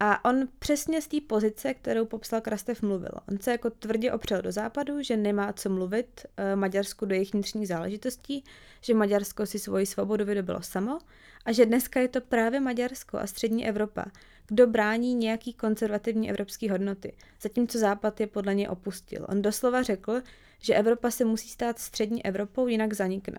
A 0.00 0.24
on 0.24 0.48
přesně 0.58 1.02
z 1.02 1.08
té 1.08 1.16
pozice, 1.20 1.74
kterou 1.74 2.06
popsal 2.06 2.40
Krastev, 2.40 2.82
mluvil. 2.82 3.12
On 3.28 3.38
se 3.38 3.50
jako 3.50 3.70
tvrdě 3.70 4.12
opřel 4.12 4.42
do 4.42 4.52
západu, 4.52 5.02
že 5.02 5.16
nemá 5.16 5.52
co 5.52 5.70
mluvit 5.70 6.26
uh, 6.26 6.60
Maďarsku 6.60 7.06
do 7.06 7.14
jejich 7.14 7.32
vnitřních 7.32 7.68
záležitostí, 7.68 8.44
že 8.80 8.94
Maďarsko 8.94 9.46
si 9.46 9.58
svoji 9.58 9.86
svobodu 9.86 10.24
vydobilo 10.24 10.62
samo 10.62 10.98
a 11.44 11.52
že 11.52 11.66
dneska 11.66 12.00
je 12.00 12.08
to 12.08 12.20
právě 12.20 12.60
Maďarsko 12.60 13.18
a 13.18 13.26
střední 13.26 13.68
Evropa, 13.68 14.04
kdo 14.46 14.66
brání 14.66 15.14
nějaký 15.14 15.52
konzervativní 15.52 16.30
evropský 16.30 16.68
hodnoty, 16.68 17.16
zatímco 17.42 17.78
Západ 17.78 18.20
je 18.20 18.26
podle 18.26 18.54
něj 18.54 18.68
opustil. 18.68 19.26
On 19.28 19.42
doslova 19.42 19.82
řekl, 19.82 20.22
že 20.62 20.74
Evropa 20.74 21.10
se 21.10 21.24
musí 21.24 21.48
stát 21.48 21.78
střední 21.78 22.24
Evropou, 22.24 22.66
jinak 22.68 22.92
zanikne. 22.92 23.38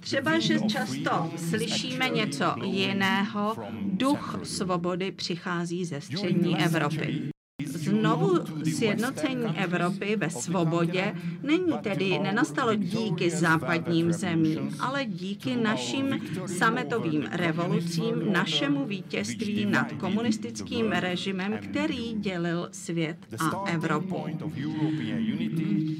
Třeba, 0.00 0.38
že 0.38 0.60
často 0.60 1.30
slyšíme 1.36 2.08
něco 2.08 2.54
jiného, 2.64 3.56
duch 3.82 4.40
svobody 4.42 5.12
přichází 5.12 5.84
ze 5.84 6.00
střední 6.00 6.64
Evropy. 6.64 7.33
Znovu 7.62 8.38
sjednocení 8.64 9.58
Evropy 9.58 10.16
ve 10.16 10.30
svobodě 10.30 11.14
není 11.42 11.72
tedy 11.82 12.18
nenastalo 12.18 12.74
díky 12.74 13.30
západním 13.30 14.12
zemím, 14.12 14.76
ale 14.80 15.04
díky 15.04 15.56
našim 15.56 16.20
sametovým 16.46 17.22
revolucím, 17.32 18.32
našemu 18.32 18.86
vítězství 18.86 19.66
nad 19.66 19.92
komunistickým 19.92 20.92
režimem, 20.92 21.58
který 21.70 22.12
dělil 22.14 22.68
svět 22.72 23.16
a 23.38 23.64
Evropu. 23.70 24.24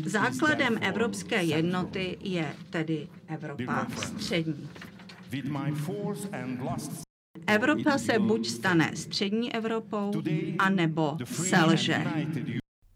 Základem 0.04 0.78
evropské 0.80 1.42
jednoty 1.42 2.18
je 2.20 2.52
tedy 2.70 3.08
Evropa 3.28 3.86
střední. 3.96 4.68
Evropa 7.46 7.98
se 7.98 8.18
buď 8.18 8.48
stane 8.48 8.90
střední 8.94 9.54
Evropou, 9.54 10.12
anebo 10.58 11.16
selže. 11.24 12.04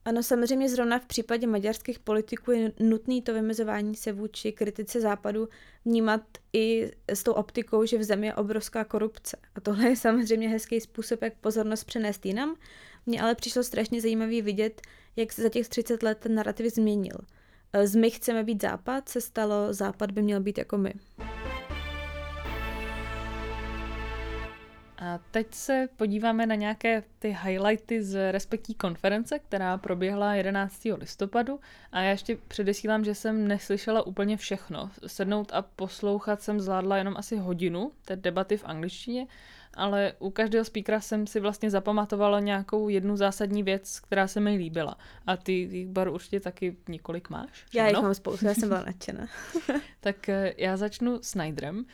Ano, 0.05 0.23
samozřejmě 0.23 0.69
zrovna 0.69 0.99
v 0.99 1.07
případě 1.07 1.47
maďarských 1.47 1.99
politiků 1.99 2.51
je 2.51 2.73
nutný 2.81 3.23
to 3.23 3.35
vymezování 3.35 3.95
se 3.95 4.13
vůči 4.13 4.53
kritice 4.53 5.01
západu 5.01 5.49
vnímat 5.85 6.21
i 6.53 6.91
s 7.09 7.23
tou 7.23 7.33
optikou, 7.33 7.85
že 7.85 7.99
v 7.99 8.03
zemi 8.03 8.27
je 8.27 8.35
obrovská 8.35 8.85
korupce. 8.85 9.37
A 9.55 9.61
tohle 9.61 9.89
je 9.89 9.97
samozřejmě 9.97 10.49
hezký 10.49 10.81
způsob, 10.81 11.23
jak 11.23 11.35
pozornost 11.35 11.85
přenést 11.85 12.27
jinam. 12.27 12.57
Mně 13.07 13.23
ale 13.23 13.35
přišlo 13.35 13.63
strašně 13.63 14.01
zajímavý 14.01 14.43
vidět, 14.43 14.83
jak 15.17 15.33
se 15.33 15.43
za 15.43 15.49
těch 15.49 15.69
30 15.69 16.03
let 16.03 16.19
ten 16.19 16.35
narrativ 16.35 16.75
změnil. 16.75 17.17
Z 17.85 17.95
my 17.95 18.11
chceme 18.11 18.45
být 18.45 18.63
západ 18.63 19.09
se 19.09 19.21
stalo 19.21 19.75
západ 19.75 20.11
by 20.11 20.23
měl 20.23 20.41
být 20.41 20.59
jako 20.59 20.79
my. 20.79 20.95
A 24.99 25.19
teď 25.31 25.55
se 25.55 25.89
podíváme 25.97 26.47
na 26.47 26.55
nějaké 26.55 27.03
ty 27.19 27.37
highlighty 27.43 28.03
z 28.03 28.33
respektí 28.33 28.75
konference, 28.75 29.39
která 29.39 29.79
proběhla 29.79 30.35
11. 30.35 30.83
listopadu. 30.97 31.61
A 31.93 32.01
já 32.01 32.11
ještě 32.11 32.39
předesílám, 32.49 33.05
že 33.05 33.15
jsem 33.15 33.49
neslyšela 33.49 34.07
úplně 34.07 34.37
všechno. 34.37 34.91
Sednout 35.07 35.53
a 35.55 35.63
poslouchat 35.63 36.43
jsem 36.43 36.61
zvládla 36.61 36.97
jenom 36.97 37.15
asi 37.17 37.37
hodinu 37.37 37.93
té 38.05 38.17
debaty 38.17 38.57
v 38.57 38.65
angličtině, 38.65 39.27
ale 39.75 40.13
u 40.19 40.31
každého 40.31 40.65
speakera 40.65 41.01
jsem 41.01 41.27
si 41.27 41.41
vlastně 41.41 41.71
zapamatovala 41.71 42.41
nějakou 42.41 42.89
jednu 42.89 43.17
zásadní 43.17 43.63
věc, 43.63 44.01
která 44.01 44.27
se 44.27 44.41
mi 44.41 44.57
líbila. 44.57 44.97
A 45.27 45.37
ty 45.37 45.53
jich 45.53 45.89
bar 45.89 46.09
určitě 46.09 46.41
taky 46.41 46.77
několik 46.89 47.31
máš? 47.31 47.51
Všechno? 47.53 47.81
Já 47.81 47.89
jich 47.89 48.03
mám 48.03 48.15
spoustu, 48.15 48.47
já 48.47 48.55
jsem 48.55 48.69
byla 48.69 48.85
nadšená. 48.85 49.27
tak 50.01 50.29
eh, 50.29 50.55
já 50.57 50.77
začnu 50.77 51.19
Snyderem 51.23 51.85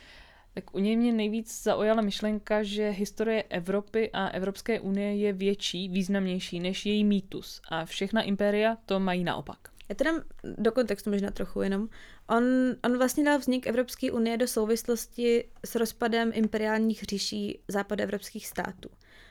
tak 0.55 0.75
u 0.75 0.79
něj 0.79 0.95
mě 0.95 1.13
nejvíc 1.13 1.63
zaujala 1.63 2.01
myšlenka, 2.01 2.63
že 2.63 2.89
historie 2.89 3.43
Evropy 3.43 4.09
a 4.13 4.27
Evropské 4.27 4.79
unie 4.79 5.15
je 5.15 5.33
větší, 5.33 5.89
významnější 5.89 6.59
než 6.59 6.85
její 6.85 7.03
mýtus 7.03 7.61
a 7.69 7.85
všechna 7.85 8.21
impéria 8.21 8.77
to 8.85 8.99
mají 8.99 9.23
naopak. 9.23 9.57
Já 9.89 9.95
to 9.95 10.03
dám 10.03 10.21
do 10.57 10.71
kontextu 10.71 11.09
možná 11.09 11.31
trochu 11.31 11.61
jenom. 11.61 11.89
On, 12.29 12.43
on 12.83 12.97
vlastně 12.97 13.23
dal 13.23 13.39
vznik 13.39 13.67
Evropské 13.67 14.11
unie 14.11 14.37
do 14.37 14.47
souvislosti 14.47 15.45
s 15.65 15.75
rozpadem 15.75 16.31
imperiálních 16.33 17.03
říší 17.03 17.59
západoevropských 17.67 18.47
států. 18.47 18.89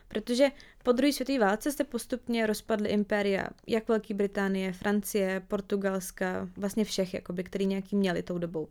Protože 0.08 0.48
po 0.82 0.92
druhé 0.92 1.12
světové 1.12 1.38
válce 1.38 1.72
se 1.72 1.84
postupně 1.84 2.46
rozpadly 2.46 2.88
impéria, 2.88 3.48
jak 3.66 3.88
Velké 3.88 4.14
Británie, 4.14 4.72
Francie, 4.72 5.42
Portugalska, 5.48 6.48
vlastně 6.56 6.84
všech, 6.84 7.14
jakoby, 7.14 7.44
který 7.44 7.66
nějaký 7.66 7.96
měli 7.96 8.22
tou 8.22 8.38
dobou. 8.38 8.68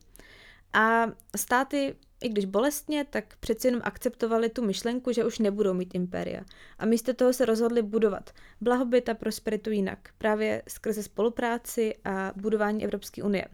A 0.74 1.06
státy, 1.36 1.96
i 2.24 2.30
když 2.30 2.46
bolestně, 2.46 3.06
tak 3.10 3.36
přeci 3.40 3.68
jenom 3.68 3.82
akceptovali 3.84 4.50
tu 4.50 4.66
myšlenku, 4.66 5.12
že 5.12 5.26
už 5.26 5.40
nebudou 5.40 5.74
mít 5.74 5.96
impéria. 5.96 6.42
A 6.80 6.86
místo 6.86 7.14
toho 7.14 7.34
se 7.34 7.46
rozhodli 7.46 7.82
budovat 7.82 8.32
blahobyt 8.62 9.10
a 9.10 9.14
prosperitu 9.14 9.70
jinak, 9.70 10.10
právě 10.18 10.64
skrze 10.68 11.04
spolupráci 11.04 11.96
a 12.06 12.34
budování 12.36 12.84
Evropské 12.84 13.24
unie. 13.24 13.46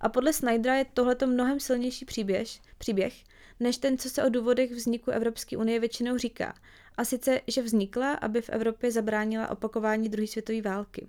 A 0.00 0.08
podle 0.08 0.32
Snydera 0.32 0.74
je 0.74 0.84
tohleto 0.94 1.26
mnohem 1.26 1.60
silnější 1.60 2.04
příběh, 2.04 2.48
příběh, 2.78 3.14
než 3.60 3.78
ten, 3.78 3.98
co 3.98 4.10
se 4.10 4.24
o 4.24 4.28
důvodech 4.28 4.70
vzniku 4.70 5.10
Evropské 5.10 5.56
unie 5.56 5.80
většinou 5.80 6.18
říká. 6.18 6.54
A 6.96 7.04
sice, 7.04 7.40
že 7.46 7.62
vznikla, 7.62 8.14
aby 8.14 8.42
v 8.42 8.48
Evropě 8.48 8.92
zabránila 8.92 9.50
opakování 9.50 10.08
druhé 10.08 10.26
světové 10.26 10.62
války. 10.62 11.06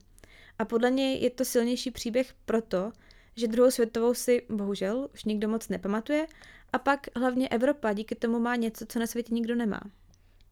A 0.59 0.65
podle 0.65 0.91
něj 0.91 1.19
je 1.21 1.29
to 1.29 1.45
silnější 1.45 1.91
příběh 1.91 2.33
proto, 2.45 2.91
že 3.35 3.47
druhou 3.47 3.71
světovou 3.71 4.13
si 4.13 4.45
bohužel 4.49 5.09
už 5.13 5.23
nikdo 5.23 5.47
moc 5.47 5.69
nepamatuje 5.69 6.27
a 6.73 6.77
pak 6.77 7.07
hlavně 7.15 7.47
Evropa 7.47 7.93
díky 7.93 8.15
tomu 8.15 8.39
má 8.39 8.55
něco, 8.55 8.85
co 8.85 8.99
na 8.99 9.07
světě 9.07 9.33
nikdo 9.33 9.55
nemá. 9.55 9.79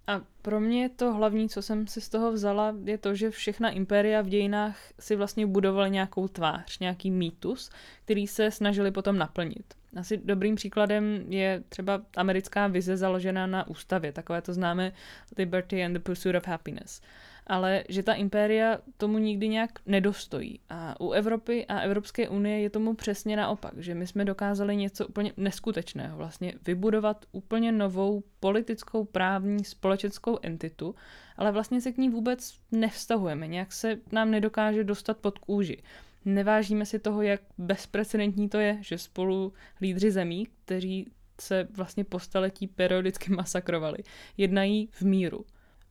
A 0.07 0.21
pro 0.41 0.59
mě 0.59 0.89
to 0.89 1.13
hlavní, 1.13 1.49
co 1.49 1.61
jsem 1.61 1.87
si 1.87 2.01
z 2.01 2.09
toho 2.09 2.31
vzala, 2.31 2.75
je 2.83 2.97
to, 2.97 3.15
že 3.15 3.29
všechna 3.29 3.69
impéria 3.69 4.21
v 4.21 4.29
dějinách 4.29 4.77
si 4.99 5.15
vlastně 5.15 5.47
budovaly 5.47 5.89
nějakou 5.89 6.27
tvář, 6.27 6.79
nějaký 6.79 7.11
mýtus, 7.11 7.69
který 8.05 8.27
se 8.27 8.51
snažili 8.51 8.91
potom 8.91 9.17
naplnit. 9.17 9.73
Asi 9.95 10.17
dobrým 10.17 10.55
příkladem 10.55 11.25
je 11.29 11.63
třeba 11.69 12.01
americká 12.15 12.67
vize 12.67 12.97
založená 12.97 13.47
na 13.47 13.67
ústavě, 13.67 14.11
takové 14.11 14.41
to 14.41 14.53
známe 14.53 14.91
Liberty 15.37 15.85
and 15.85 15.93
the 15.93 15.99
Pursuit 15.99 16.35
of 16.35 16.47
Happiness 16.47 17.01
ale 17.47 17.83
že 17.89 18.03
ta 18.03 18.13
impéria 18.13 18.79
tomu 18.97 19.17
nikdy 19.17 19.47
nějak 19.47 19.71
nedostojí. 19.85 20.59
A 20.69 21.01
u 21.01 21.11
Evropy 21.11 21.65
a 21.65 21.79
Evropské 21.79 22.29
unie 22.29 22.59
je 22.59 22.69
tomu 22.69 22.93
přesně 22.93 23.37
naopak, 23.37 23.73
že 23.77 23.95
my 23.95 24.07
jsme 24.07 24.25
dokázali 24.25 24.75
něco 24.75 25.07
úplně 25.07 25.33
neskutečného, 25.37 26.17
vlastně 26.17 26.53
vybudovat 26.65 27.25
úplně 27.31 27.71
novou 27.71 28.23
politickou, 28.39 29.05
právní, 29.05 29.63
společenskou 29.63 30.39
entitu, 30.41 30.95
ale 31.37 31.51
vlastně 31.51 31.81
se 31.81 31.91
k 31.91 31.97
ní 31.97 32.09
vůbec 32.09 32.53
nevztahujeme, 32.71 33.47
nějak 33.47 33.73
se 33.73 33.97
nám 34.11 34.31
nedokáže 34.31 34.83
dostat 34.83 35.17
pod 35.17 35.37
kůži. 35.39 35.83
Nevážíme 36.25 36.85
si 36.85 36.99
toho, 36.99 37.21
jak 37.21 37.41
bezprecedentní 37.57 38.49
to 38.49 38.57
je, 38.57 38.77
že 38.81 38.97
spolu 38.97 39.53
lídři 39.81 40.11
zemí, 40.11 40.47
kteří 40.65 41.11
se 41.41 41.67
vlastně 41.71 42.03
po 42.03 42.19
staletí 42.19 42.67
periodicky 42.67 43.31
masakrovali, 43.35 43.97
jednají 44.37 44.89
v 44.91 45.01
míru. 45.01 45.45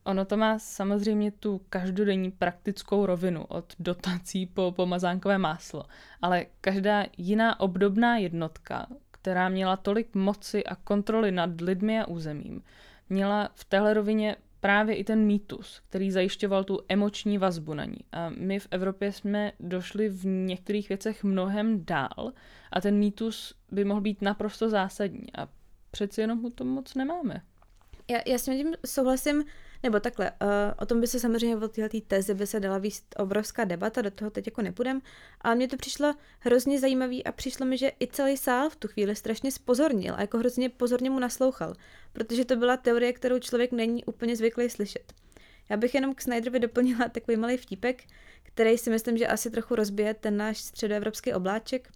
Ono 0.06 0.24
to 0.24 0.36
má 0.36 0.58
samozřejmě 0.58 1.30
tu 1.30 1.60
každodenní 1.68 2.30
praktickou 2.30 3.06
rovinu 3.06 3.44
od 3.44 3.74
dotací 3.78 4.46
po 4.46 4.72
pomazánkové 4.76 5.38
máslo, 5.38 5.84
ale 6.22 6.46
každá 6.60 7.04
jiná 7.18 7.60
obdobná 7.60 8.16
jednotka, 8.16 8.86
která 9.10 9.48
měla 9.48 9.76
tolik 9.76 10.14
moci 10.14 10.64
a 10.64 10.74
kontroly 10.74 11.32
nad 11.32 11.60
lidmi 11.60 12.00
a 12.00 12.08
územím, 12.08 12.62
měla 13.08 13.50
v 13.54 13.64
téhle 13.64 13.94
rovině 13.94 14.36
právě 14.60 14.94
i 14.94 15.04
ten 15.04 15.26
mýtus, 15.26 15.80
který 15.88 16.10
zajišťoval 16.10 16.64
tu 16.64 16.80
emoční 16.88 17.38
vazbu 17.38 17.74
na 17.74 17.84
ní. 17.84 17.98
A 18.12 18.28
my 18.28 18.58
v 18.58 18.68
Evropě 18.70 19.12
jsme 19.12 19.52
došli 19.60 20.08
v 20.08 20.26
některých 20.26 20.88
věcech 20.88 21.24
mnohem 21.24 21.84
dál 21.84 22.32
a 22.72 22.80
ten 22.80 22.98
mýtus 22.98 23.54
by 23.72 23.84
mohl 23.84 24.00
být 24.00 24.22
naprosto 24.22 24.68
zásadní 24.68 25.36
a 25.38 25.48
přeci 25.90 26.20
jenom 26.20 26.38
mu 26.38 26.50
to 26.50 26.64
moc 26.64 26.94
nemáme. 26.94 27.42
Já, 28.10 28.18
já 28.26 28.38
s 28.38 28.44
tím 28.44 28.74
souhlasím, 28.86 29.44
nebo 29.86 30.00
takhle, 30.00 30.30
uh, 30.30 30.48
o 30.78 30.86
tom 30.86 31.00
by 31.00 31.06
se 31.06 31.20
samozřejmě 31.20 31.56
o 31.56 31.68
této 31.68 32.00
tezi 32.06 32.34
by 32.34 32.46
se 32.46 32.60
dala 32.60 32.78
výst 32.78 33.14
obrovská 33.18 33.64
debata, 33.64 34.02
do 34.02 34.10
toho 34.10 34.30
teď 34.30 34.46
jako 34.46 34.62
nepůjdem, 34.62 35.02
ale 35.40 35.54
mně 35.54 35.68
to 35.68 35.76
přišlo 35.76 36.14
hrozně 36.38 36.80
zajímavý 36.80 37.24
a 37.24 37.32
přišlo 37.32 37.66
mi, 37.66 37.78
že 37.78 37.92
i 38.00 38.06
celý 38.06 38.36
sál 38.36 38.70
v 38.70 38.76
tu 38.76 38.88
chvíli 38.88 39.16
strašně 39.16 39.50
spozornil 39.50 40.14
a 40.14 40.20
jako 40.20 40.38
hrozně 40.38 40.68
pozorně 40.68 41.10
mu 41.10 41.18
naslouchal, 41.18 41.74
protože 42.12 42.44
to 42.44 42.56
byla 42.56 42.76
teorie, 42.76 43.12
kterou 43.12 43.38
člověk 43.38 43.72
není 43.72 44.04
úplně 44.04 44.36
zvyklý 44.36 44.70
slyšet. 44.70 45.12
Já 45.70 45.76
bych 45.76 45.94
jenom 45.94 46.14
k 46.14 46.20
Snyderovi 46.20 46.60
doplnila 46.60 47.08
takový 47.12 47.36
malý 47.36 47.56
vtípek, 47.56 48.04
který 48.42 48.78
si 48.78 48.90
myslím, 48.90 49.18
že 49.18 49.26
asi 49.26 49.50
trochu 49.50 49.74
rozbije 49.74 50.14
ten 50.14 50.36
náš 50.36 50.58
středoevropský 50.58 51.32
obláček. 51.32 51.88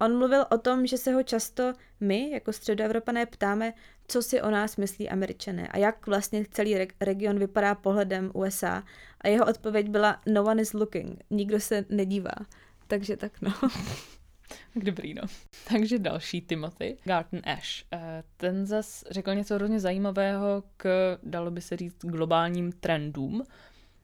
On 0.00 0.18
mluvil 0.18 0.44
o 0.50 0.58
tom, 0.58 0.86
že 0.86 0.98
se 0.98 1.12
ho 1.12 1.22
často 1.22 1.72
my, 2.00 2.30
jako 2.30 2.52
středoevropané, 2.52 3.26
ptáme, 3.26 3.72
co 4.08 4.22
si 4.22 4.42
o 4.42 4.50
nás 4.50 4.76
myslí 4.76 5.08
američané 5.08 5.68
a 5.68 5.78
jak 5.78 6.06
vlastně 6.06 6.44
celý 6.50 6.78
re- 6.78 6.86
region 7.00 7.38
vypadá 7.38 7.74
pohledem 7.74 8.30
USA. 8.34 8.84
A 9.20 9.28
jeho 9.28 9.46
odpověď 9.46 9.88
byla 9.88 10.20
no 10.26 10.44
one 10.44 10.62
is 10.62 10.72
looking, 10.72 11.22
nikdo 11.30 11.60
se 11.60 11.84
nedívá. 11.88 12.34
Takže 12.86 13.16
tak 13.16 13.40
no. 13.40 13.54
Dobrý, 14.76 15.14
no. 15.14 15.22
Takže 15.68 15.98
další 15.98 16.40
Timothy, 16.40 16.96
Garten 17.04 17.42
Ash. 17.44 17.84
Eh, 17.92 18.22
ten 18.36 18.66
zas 18.66 19.04
řekl 19.10 19.34
něco 19.34 19.54
hrozně 19.54 19.80
zajímavého 19.80 20.62
k, 20.76 21.18
dalo 21.22 21.50
by 21.50 21.60
se 21.60 21.76
říct, 21.76 21.96
globálním 22.04 22.72
trendům. 22.72 23.44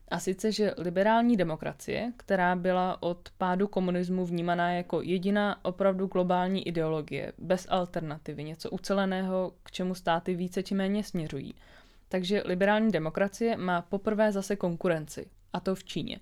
A 0.07 0.19
sice, 0.19 0.51
že 0.51 0.73
liberální 0.77 1.37
demokracie, 1.37 2.13
která 2.17 2.55
byla 2.55 3.03
od 3.03 3.29
pádu 3.37 3.67
komunismu 3.67 4.25
vnímaná 4.25 4.71
jako 4.71 5.01
jediná 5.01 5.65
opravdu 5.65 6.07
globální 6.07 6.67
ideologie, 6.67 7.33
bez 7.37 7.67
alternativy, 7.69 8.43
něco 8.43 8.69
uceleného, 8.69 9.53
k 9.63 9.71
čemu 9.71 9.95
státy 9.95 10.35
více 10.35 10.63
či 10.63 10.75
méně 10.75 11.03
směřují, 11.03 11.55
Takže 12.09 12.43
liberální 12.45 12.91
demokracie 12.91 13.57
má 13.57 13.81
poprvé 13.81 14.31
zase 14.31 14.55
konkurenci, 14.55 15.29
a 15.53 15.59
to 15.59 15.75
v 15.75 15.83
Číně. 15.83 16.19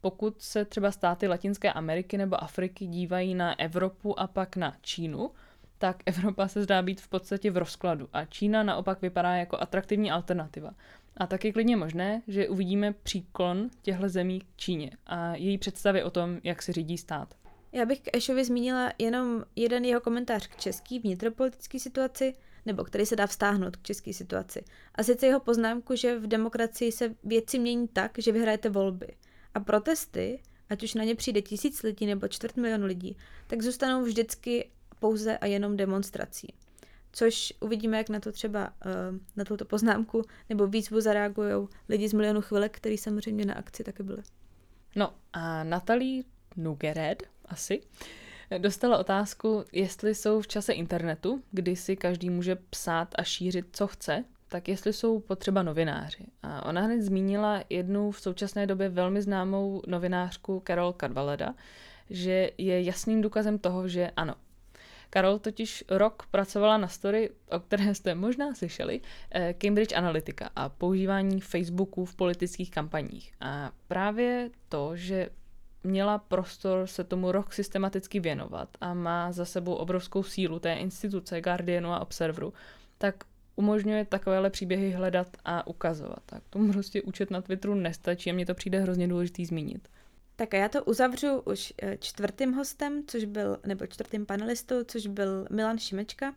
Pokud 0.00 0.42
se 0.42 0.64
třeba 0.64 0.90
státy 0.90 1.28
Latinské 1.28 1.72
Ameriky 1.72 2.18
nebo 2.18 2.42
Afriky 2.42 2.86
dívají 2.86 3.34
na 3.34 3.58
Evropu 3.58 4.20
a 4.20 4.26
pak 4.26 4.56
na 4.56 4.76
Čínu, 4.80 5.30
tak 5.78 6.02
Evropa 6.06 6.48
se 6.48 6.62
zdá 6.62 6.82
být 6.82 7.00
v 7.00 7.08
podstatě 7.08 7.50
v 7.50 7.56
rozkladu 7.56 8.08
a 8.12 8.24
Čína 8.24 8.62
naopak 8.62 9.02
vypadá 9.02 9.34
jako 9.34 9.58
atraktivní 9.60 10.10
alternativa. 10.10 10.70
A 11.16 11.26
tak 11.26 11.44
je 11.44 11.52
klidně 11.52 11.76
možné, 11.76 12.22
že 12.28 12.48
uvidíme 12.48 12.92
příklon 12.92 13.70
těchto 13.82 14.08
zemí 14.08 14.40
k 14.40 14.56
Číně 14.56 14.90
a 15.06 15.34
její 15.34 15.58
představy 15.58 16.02
o 16.02 16.10
tom, 16.10 16.40
jak 16.44 16.62
se 16.62 16.72
řídí 16.72 16.98
stát. 16.98 17.34
Já 17.72 17.86
bych 17.86 18.00
k 18.00 18.16
Ešovi 18.16 18.44
zmínila 18.44 18.92
jenom 18.98 19.44
jeden 19.56 19.84
jeho 19.84 20.00
komentář 20.00 20.46
k 20.46 20.56
české 20.56 20.98
vnitropolitické 20.98 21.78
situaci, 21.78 22.34
nebo 22.66 22.84
který 22.84 23.06
se 23.06 23.16
dá 23.16 23.26
vztáhnout 23.26 23.76
k 23.76 23.82
české 23.82 24.12
situaci. 24.12 24.64
A 24.94 25.02
sice 25.02 25.26
jeho 25.26 25.40
poznámku, 25.40 25.96
že 25.96 26.18
v 26.18 26.26
demokracii 26.26 26.92
se 26.92 27.14
věci 27.24 27.58
mění 27.58 27.88
tak, 27.88 28.12
že 28.18 28.32
vyhrajete 28.32 28.68
volby. 28.68 29.08
A 29.54 29.60
protesty, 29.60 30.42
ať 30.70 30.82
už 30.82 30.94
na 30.94 31.04
ně 31.04 31.14
přijde 31.14 31.42
tisíc 31.42 31.82
lidí 31.82 32.06
nebo 32.06 32.28
čtvrt 32.28 32.56
milionu 32.56 32.86
lidí, 32.86 33.16
tak 33.46 33.62
zůstanou 33.62 34.02
vždycky 34.02 34.70
pouze 35.04 35.38
a 35.38 35.46
jenom 35.46 35.76
demonstrací. 35.76 36.54
Což 37.12 37.52
uvidíme, 37.60 37.96
jak 37.96 38.08
na 38.08 38.20
to 38.20 38.32
třeba 38.32 38.72
uh, 38.86 38.92
na 39.36 39.44
tuto 39.44 39.64
poznámku 39.64 40.22
nebo 40.48 40.66
výzvu 40.66 41.00
zareagují 41.00 41.68
lidi 41.88 42.08
z 42.08 42.12
milionu 42.12 42.40
chvilek, 42.40 42.76
který 42.76 42.98
samozřejmě 42.98 43.44
na 43.44 43.54
akci 43.54 43.84
taky 43.84 44.02
byli. 44.02 44.22
No 44.96 45.14
a 45.32 45.64
Natalie 45.64 46.22
Nugered 46.56 47.22
asi 47.44 47.80
dostala 48.58 48.98
otázku, 48.98 49.64
jestli 49.72 50.14
jsou 50.14 50.40
v 50.40 50.48
čase 50.48 50.72
internetu, 50.72 51.42
kdy 51.50 51.76
si 51.76 51.96
každý 51.96 52.30
může 52.30 52.56
psát 52.56 53.08
a 53.18 53.22
šířit, 53.22 53.66
co 53.72 53.86
chce, 53.86 54.24
tak 54.48 54.68
jestli 54.68 54.92
jsou 54.92 55.20
potřeba 55.20 55.62
novináři. 55.62 56.26
A 56.42 56.66
ona 56.66 56.80
hned 56.80 57.02
zmínila 57.02 57.64
jednu 57.70 58.10
v 58.10 58.20
současné 58.20 58.66
době 58.66 58.88
velmi 58.88 59.22
známou 59.22 59.82
novinářku 59.86 60.62
Carol 60.66 60.92
Cadvaleda, 61.00 61.54
že 62.10 62.50
je 62.58 62.82
jasným 62.82 63.20
důkazem 63.22 63.58
toho, 63.58 63.88
že 63.88 64.10
ano, 64.16 64.34
Karol 65.14 65.38
totiž 65.38 65.84
rok 65.88 66.26
pracovala 66.30 66.76
na 66.76 66.88
story, 66.88 67.30
o 67.50 67.60
které 67.60 67.94
jste 67.94 68.14
možná 68.14 68.54
slyšeli, 68.54 69.00
eh, 69.30 69.54
Cambridge 69.54 69.92
Analytica 69.92 70.50
a 70.56 70.68
používání 70.68 71.40
Facebooku 71.40 72.04
v 72.04 72.14
politických 72.14 72.70
kampaních. 72.70 73.32
A 73.40 73.70
právě 73.88 74.50
to, 74.68 74.96
že 74.96 75.28
měla 75.84 76.18
prostor 76.18 76.86
se 76.86 77.04
tomu 77.04 77.32
rok 77.32 77.52
systematicky 77.52 78.20
věnovat 78.20 78.68
a 78.80 78.94
má 78.94 79.32
za 79.32 79.44
sebou 79.44 79.74
obrovskou 79.74 80.22
sílu 80.22 80.58
té 80.58 80.74
instituce 80.74 81.40
Guardianu 81.40 81.92
a 81.92 82.00
Observeru, 82.00 82.52
tak 82.98 83.14
umožňuje 83.56 84.04
takovéhle 84.04 84.50
příběhy 84.50 84.90
hledat 84.90 85.36
a 85.44 85.66
ukazovat. 85.66 86.22
Tak 86.26 86.42
tomu 86.50 86.72
prostě 86.72 87.02
účet 87.02 87.30
na 87.30 87.40
Twitteru 87.40 87.74
nestačí 87.74 88.30
a 88.30 88.34
mně 88.34 88.46
to 88.46 88.54
přijde 88.54 88.80
hrozně 88.80 89.08
důležitý 89.08 89.46
zmínit. 89.46 89.88
Tak 90.36 90.54
a 90.54 90.56
já 90.56 90.68
to 90.68 90.84
uzavřu 90.84 91.40
už 91.40 91.72
eh, 91.82 91.96
čtvrtým 92.00 92.52
hostem, 92.52 93.02
což 93.06 93.24
byl, 93.24 93.60
nebo 93.66 93.86
čtvrtým 93.86 94.26
panelistou, 94.26 94.84
což 94.84 95.06
byl 95.06 95.46
Milan 95.50 95.78
Šimečka. 95.78 96.34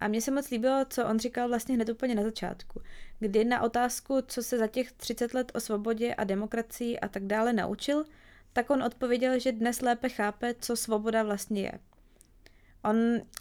A 0.00 0.08
mně 0.08 0.20
se 0.20 0.30
moc 0.30 0.50
líbilo, 0.50 0.84
co 0.90 1.06
on 1.06 1.18
říkal 1.18 1.48
vlastně 1.48 1.74
hned 1.74 1.88
úplně 1.88 2.14
na 2.14 2.22
začátku, 2.22 2.82
kdy 3.18 3.44
na 3.44 3.62
otázku, 3.62 4.18
co 4.26 4.42
se 4.42 4.58
za 4.58 4.66
těch 4.66 4.92
30 4.92 5.34
let 5.34 5.52
o 5.54 5.60
svobodě 5.60 6.14
a 6.14 6.24
demokracii 6.24 7.00
a 7.00 7.08
tak 7.08 7.26
dále 7.26 7.52
naučil, 7.52 8.04
tak 8.52 8.70
on 8.70 8.82
odpověděl, 8.82 9.38
že 9.38 9.52
dnes 9.52 9.80
lépe 9.80 10.08
chápe, 10.08 10.54
co 10.60 10.76
svoboda 10.76 11.22
vlastně 11.22 11.62
je. 11.62 11.72
On 12.84 12.96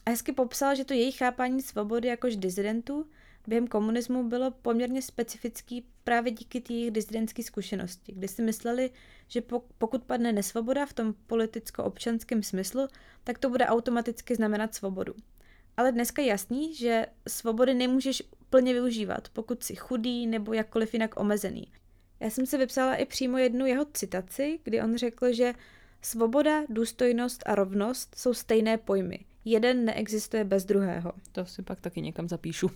hezky 0.08 0.32
popsal, 0.32 0.76
že 0.76 0.86
to 0.86 0.94
její 0.94 1.12
chápání 1.12 1.62
svobody 1.62 2.08
jakož 2.08 2.36
dizidentů 2.36 3.08
během 3.48 3.68
komunismu 3.68 4.30
bylo 4.30 4.52
poměrně 4.52 5.02
specifický 5.02 5.86
právě 6.04 6.32
díky 6.32 6.62
té 6.62 6.74
jejich 6.74 6.92
dizidentské 6.92 7.44
zkušenosti, 7.44 8.12
kdy 8.12 8.28
si 8.28 8.42
mysleli, 8.42 8.92
že 9.28 9.42
pokud 9.78 10.04
padne 10.04 10.34
nesvoboda 10.34 10.86
v 10.86 10.94
tom 10.94 11.14
politicko-občanském 11.28 12.44
smyslu, 12.44 12.88
tak 13.24 13.40
to 13.40 13.50
bude 13.50 13.66
automaticky 13.66 14.36
znamenat 14.36 14.76
svobodu. 14.76 15.14
Ale 15.78 15.92
dneska 15.92 16.22
je 16.22 16.28
jasný, 16.28 16.76
že 16.76 17.06
svobody 17.28 17.74
nemůžeš 17.74 18.24
plně 18.50 18.74
využívat, 18.74 19.30
pokud 19.30 19.64
jsi 19.64 19.76
chudý 19.76 20.28
nebo 20.28 20.54
jakkoliv 20.54 20.94
jinak 20.94 21.20
omezený. 21.20 21.68
Já 22.20 22.30
jsem 22.30 22.46
si 22.46 22.58
vypsala 22.58 22.96
i 22.96 23.06
přímo 23.06 23.38
jednu 23.38 23.66
jeho 23.66 23.86
citaci, 23.86 24.60
kdy 24.64 24.82
on 24.82 24.98
řekl, 24.98 25.34
že 25.34 25.54
svoboda, 26.02 26.64
důstojnost 26.70 27.44
a 27.46 27.56
rovnost 27.56 28.16
jsou 28.18 28.34
stejné 28.34 28.78
pojmy. 28.78 29.20
Jeden 29.46 29.86
neexistuje 29.86 30.44
bez 30.44 30.66
druhého. 30.66 31.14
To 31.32 31.46
si 31.46 31.62
pak 31.62 31.82
taky 31.82 32.02
někam 32.02 32.28
zapíšu. 32.28 32.72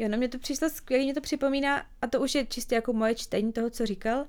Jo, 0.00 0.08
no 0.08 0.16
mě 0.16 0.28
to 0.28 0.38
přišlo 0.38 0.70
skvělé, 0.70 1.04
mě 1.04 1.14
to 1.14 1.20
připomíná, 1.20 1.86
a 2.02 2.06
to 2.06 2.20
už 2.20 2.34
je 2.34 2.46
čistě 2.46 2.74
jako 2.74 2.92
moje 2.92 3.14
čtení 3.14 3.52
toho, 3.52 3.70
co 3.70 3.86
říkal, 3.86 4.26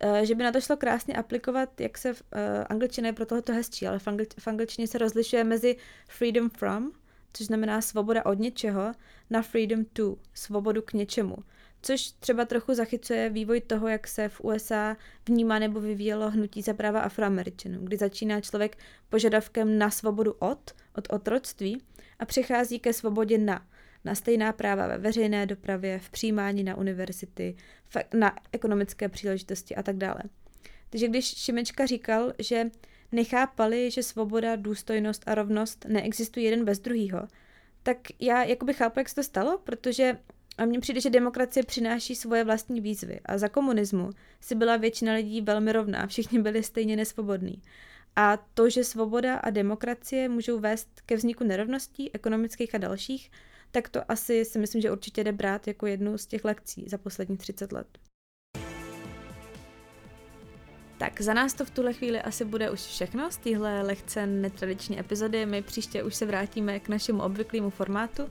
eh, 0.00 0.26
že 0.26 0.34
by 0.34 0.42
na 0.42 0.52
to 0.52 0.60
šlo 0.60 0.76
krásně 0.76 1.14
aplikovat, 1.14 1.80
jak 1.80 1.98
se 1.98 2.12
v 2.12 2.22
uh, 2.22 2.38
angličtině 2.66 3.08
je 3.08 3.12
pro 3.12 3.26
tohoto 3.26 3.52
hezčí, 3.52 3.86
ale 3.86 3.98
v, 3.98 4.06
angli- 4.06 4.26
v 4.38 4.48
angličtině 4.48 4.88
se 4.88 4.98
rozlišuje 4.98 5.44
mezi 5.44 5.76
freedom 6.08 6.50
from, 6.50 6.92
což 7.32 7.46
znamená 7.46 7.80
svoboda 7.80 8.26
od 8.26 8.38
něčeho, 8.38 8.92
na 9.30 9.42
freedom 9.42 9.84
to, 9.84 10.16
svobodu 10.34 10.82
k 10.82 10.92
něčemu. 10.92 11.36
Což 11.82 12.10
třeba 12.10 12.44
trochu 12.44 12.74
zachycuje 12.74 13.30
vývoj 13.30 13.60
toho, 13.60 13.88
jak 13.88 14.08
se 14.08 14.28
v 14.28 14.40
USA 14.40 14.96
vnímá 15.28 15.58
nebo 15.58 15.80
vyvíjelo 15.80 16.30
hnutí 16.30 16.62
za 16.62 16.74
práva 16.74 17.00
afroameričanů, 17.00 17.78
kdy 17.80 17.96
začíná 17.96 18.40
člověk 18.40 18.78
požadavkem 19.08 19.78
na 19.78 19.90
svobodu 19.90 20.32
od, 20.38 20.74
od 20.94 21.12
otroctví 21.12 21.82
a 22.18 22.24
přechází 22.24 22.78
ke 22.78 22.92
svobodě 22.92 23.38
na, 23.38 23.66
na 24.04 24.14
stejná 24.14 24.52
práva 24.52 24.86
ve 24.86 24.98
veřejné 24.98 25.46
dopravě, 25.46 25.98
v 25.98 26.10
přijímání 26.10 26.64
na 26.64 26.76
univerzity, 26.76 27.56
na 28.14 28.36
ekonomické 28.52 29.08
příležitosti 29.08 29.76
a 29.76 29.82
tak 29.82 29.96
dále. 29.96 30.20
Takže 30.90 31.08
když 31.08 31.24
Šimečka 31.24 31.86
říkal, 31.86 32.32
že 32.38 32.70
nechápali, 33.12 33.90
že 33.90 34.02
svoboda, 34.02 34.56
důstojnost 34.56 35.22
a 35.26 35.34
rovnost 35.34 35.84
neexistují 35.88 36.44
jeden 36.44 36.64
bez 36.64 36.78
druhého, 36.78 37.28
tak 37.82 37.98
já 38.20 38.44
jakoby 38.44 38.74
chápu, 38.74 39.00
jak 39.00 39.08
se 39.08 39.14
to 39.14 39.22
stalo, 39.22 39.58
protože 39.64 40.18
a 40.58 40.64
mně 40.64 40.80
přijde, 40.80 41.00
že 41.00 41.10
demokracie 41.10 41.64
přináší 41.64 42.16
svoje 42.16 42.44
vlastní 42.44 42.80
výzvy 42.80 43.20
a 43.24 43.38
za 43.38 43.48
komunismu 43.48 44.10
si 44.40 44.54
byla 44.54 44.76
většina 44.76 45.12
lidí 45.12 45.40
velmi 45.40 45.72
rovná, 45.72 46.06
všichni 46.06 46.38
byli 46.38 46.62
stejně 46.62 46.96
nesvobodní. 46.96 47.62
A 48.20 48.36
to, 48.54 48.70
že 48.70 48.84
svoboda 48.84 49.36
a 49.36 49.50
demokracie 49.50 50.28
můžou 50.28 50.60
vést 50.60 50.88
ke 51.06 51.16
vzniku 51.16 51.44
nerovností 51.44 52.14
ekonomických 52.14 52.74
a 52.74 52.78
dalších, 52.78 53.30
tak 53.70 53.88
to 53.88 54.10
asi 54.10 54.44
si 54.44 54.58
myslím, 54.58 54.82
že 54.82 54.90
určitě 54.90 55.24
jde 55.24 55.32
brát 55.32 55.66
jako 55.66 55.86
jednu 55.86 56.18
z 56.18 56.26
těch 56.26 56.44
lekcí 56.44 56.84
za 56.88 56.98
poslední 56.98 57.36
30 57.36 57.72
let. 57.72 57.86
Tak 60.98 61.20
za 61.20 61.34
nás 61.34 61.54
to 61.54 61.64
v 61.64 61.70
tuhle 61.70 61.92
chvíli 61.92 62.22
asi 62.22 62.44
bude 62.44 62.70
už 62.70 62.80
všechno 62.80 63.30
z 63.30 63.36
téhle 63.36 63.82
lehce 63.82 64.26
netradiční 64.26 65.00
epizody. 65.00 65.46
My 65.46 65.62
příště 65.62 66.02
už 66.02 66.14
se 66.14 66.26
vrátíme 66.26 66.80
k 66.80 66.88
našemu 66.88 67.22
obvyklému 67.22 67.70
formátu. 67.70 68.22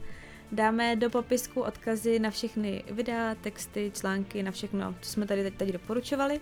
Dáme 0.52 0.96
do 0.96 1.10
popisku 1.10 1.60
odkazy 1.60 2.18
na 2.18 2.30
všechny 2.30 2.84
videa, 2.90 3.34
texty, 3.34 3.92
články, 3.94 4.42
na 4.42 4.50
všechno, 4.50 4.94
co 5.00 5.10
jsme 5.10 5.26
tady 5.26 5.42
teď, 5.42 5.54
tady 5.54 5.72
doporučovali. 5.72 6.40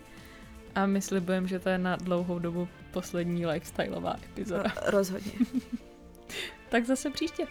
A 0.76 0.86
my 0.86 1.00
slibujeme, 1.00 1.48
že 1.48 1.58
to 1.58 1.68
je 1.68 1.78
na 1.78 1.96
dlouhou 1.96 2.38
dobu 2.38 2.68
poslední 2.90 3.46
lifestyleová 3.46 4.16
epizoda. 4.24 4.72
Rozhodně. 4.86 5.32
tak 6.68 6.84
zase 6.84 7.10
příště. 7.10 7.46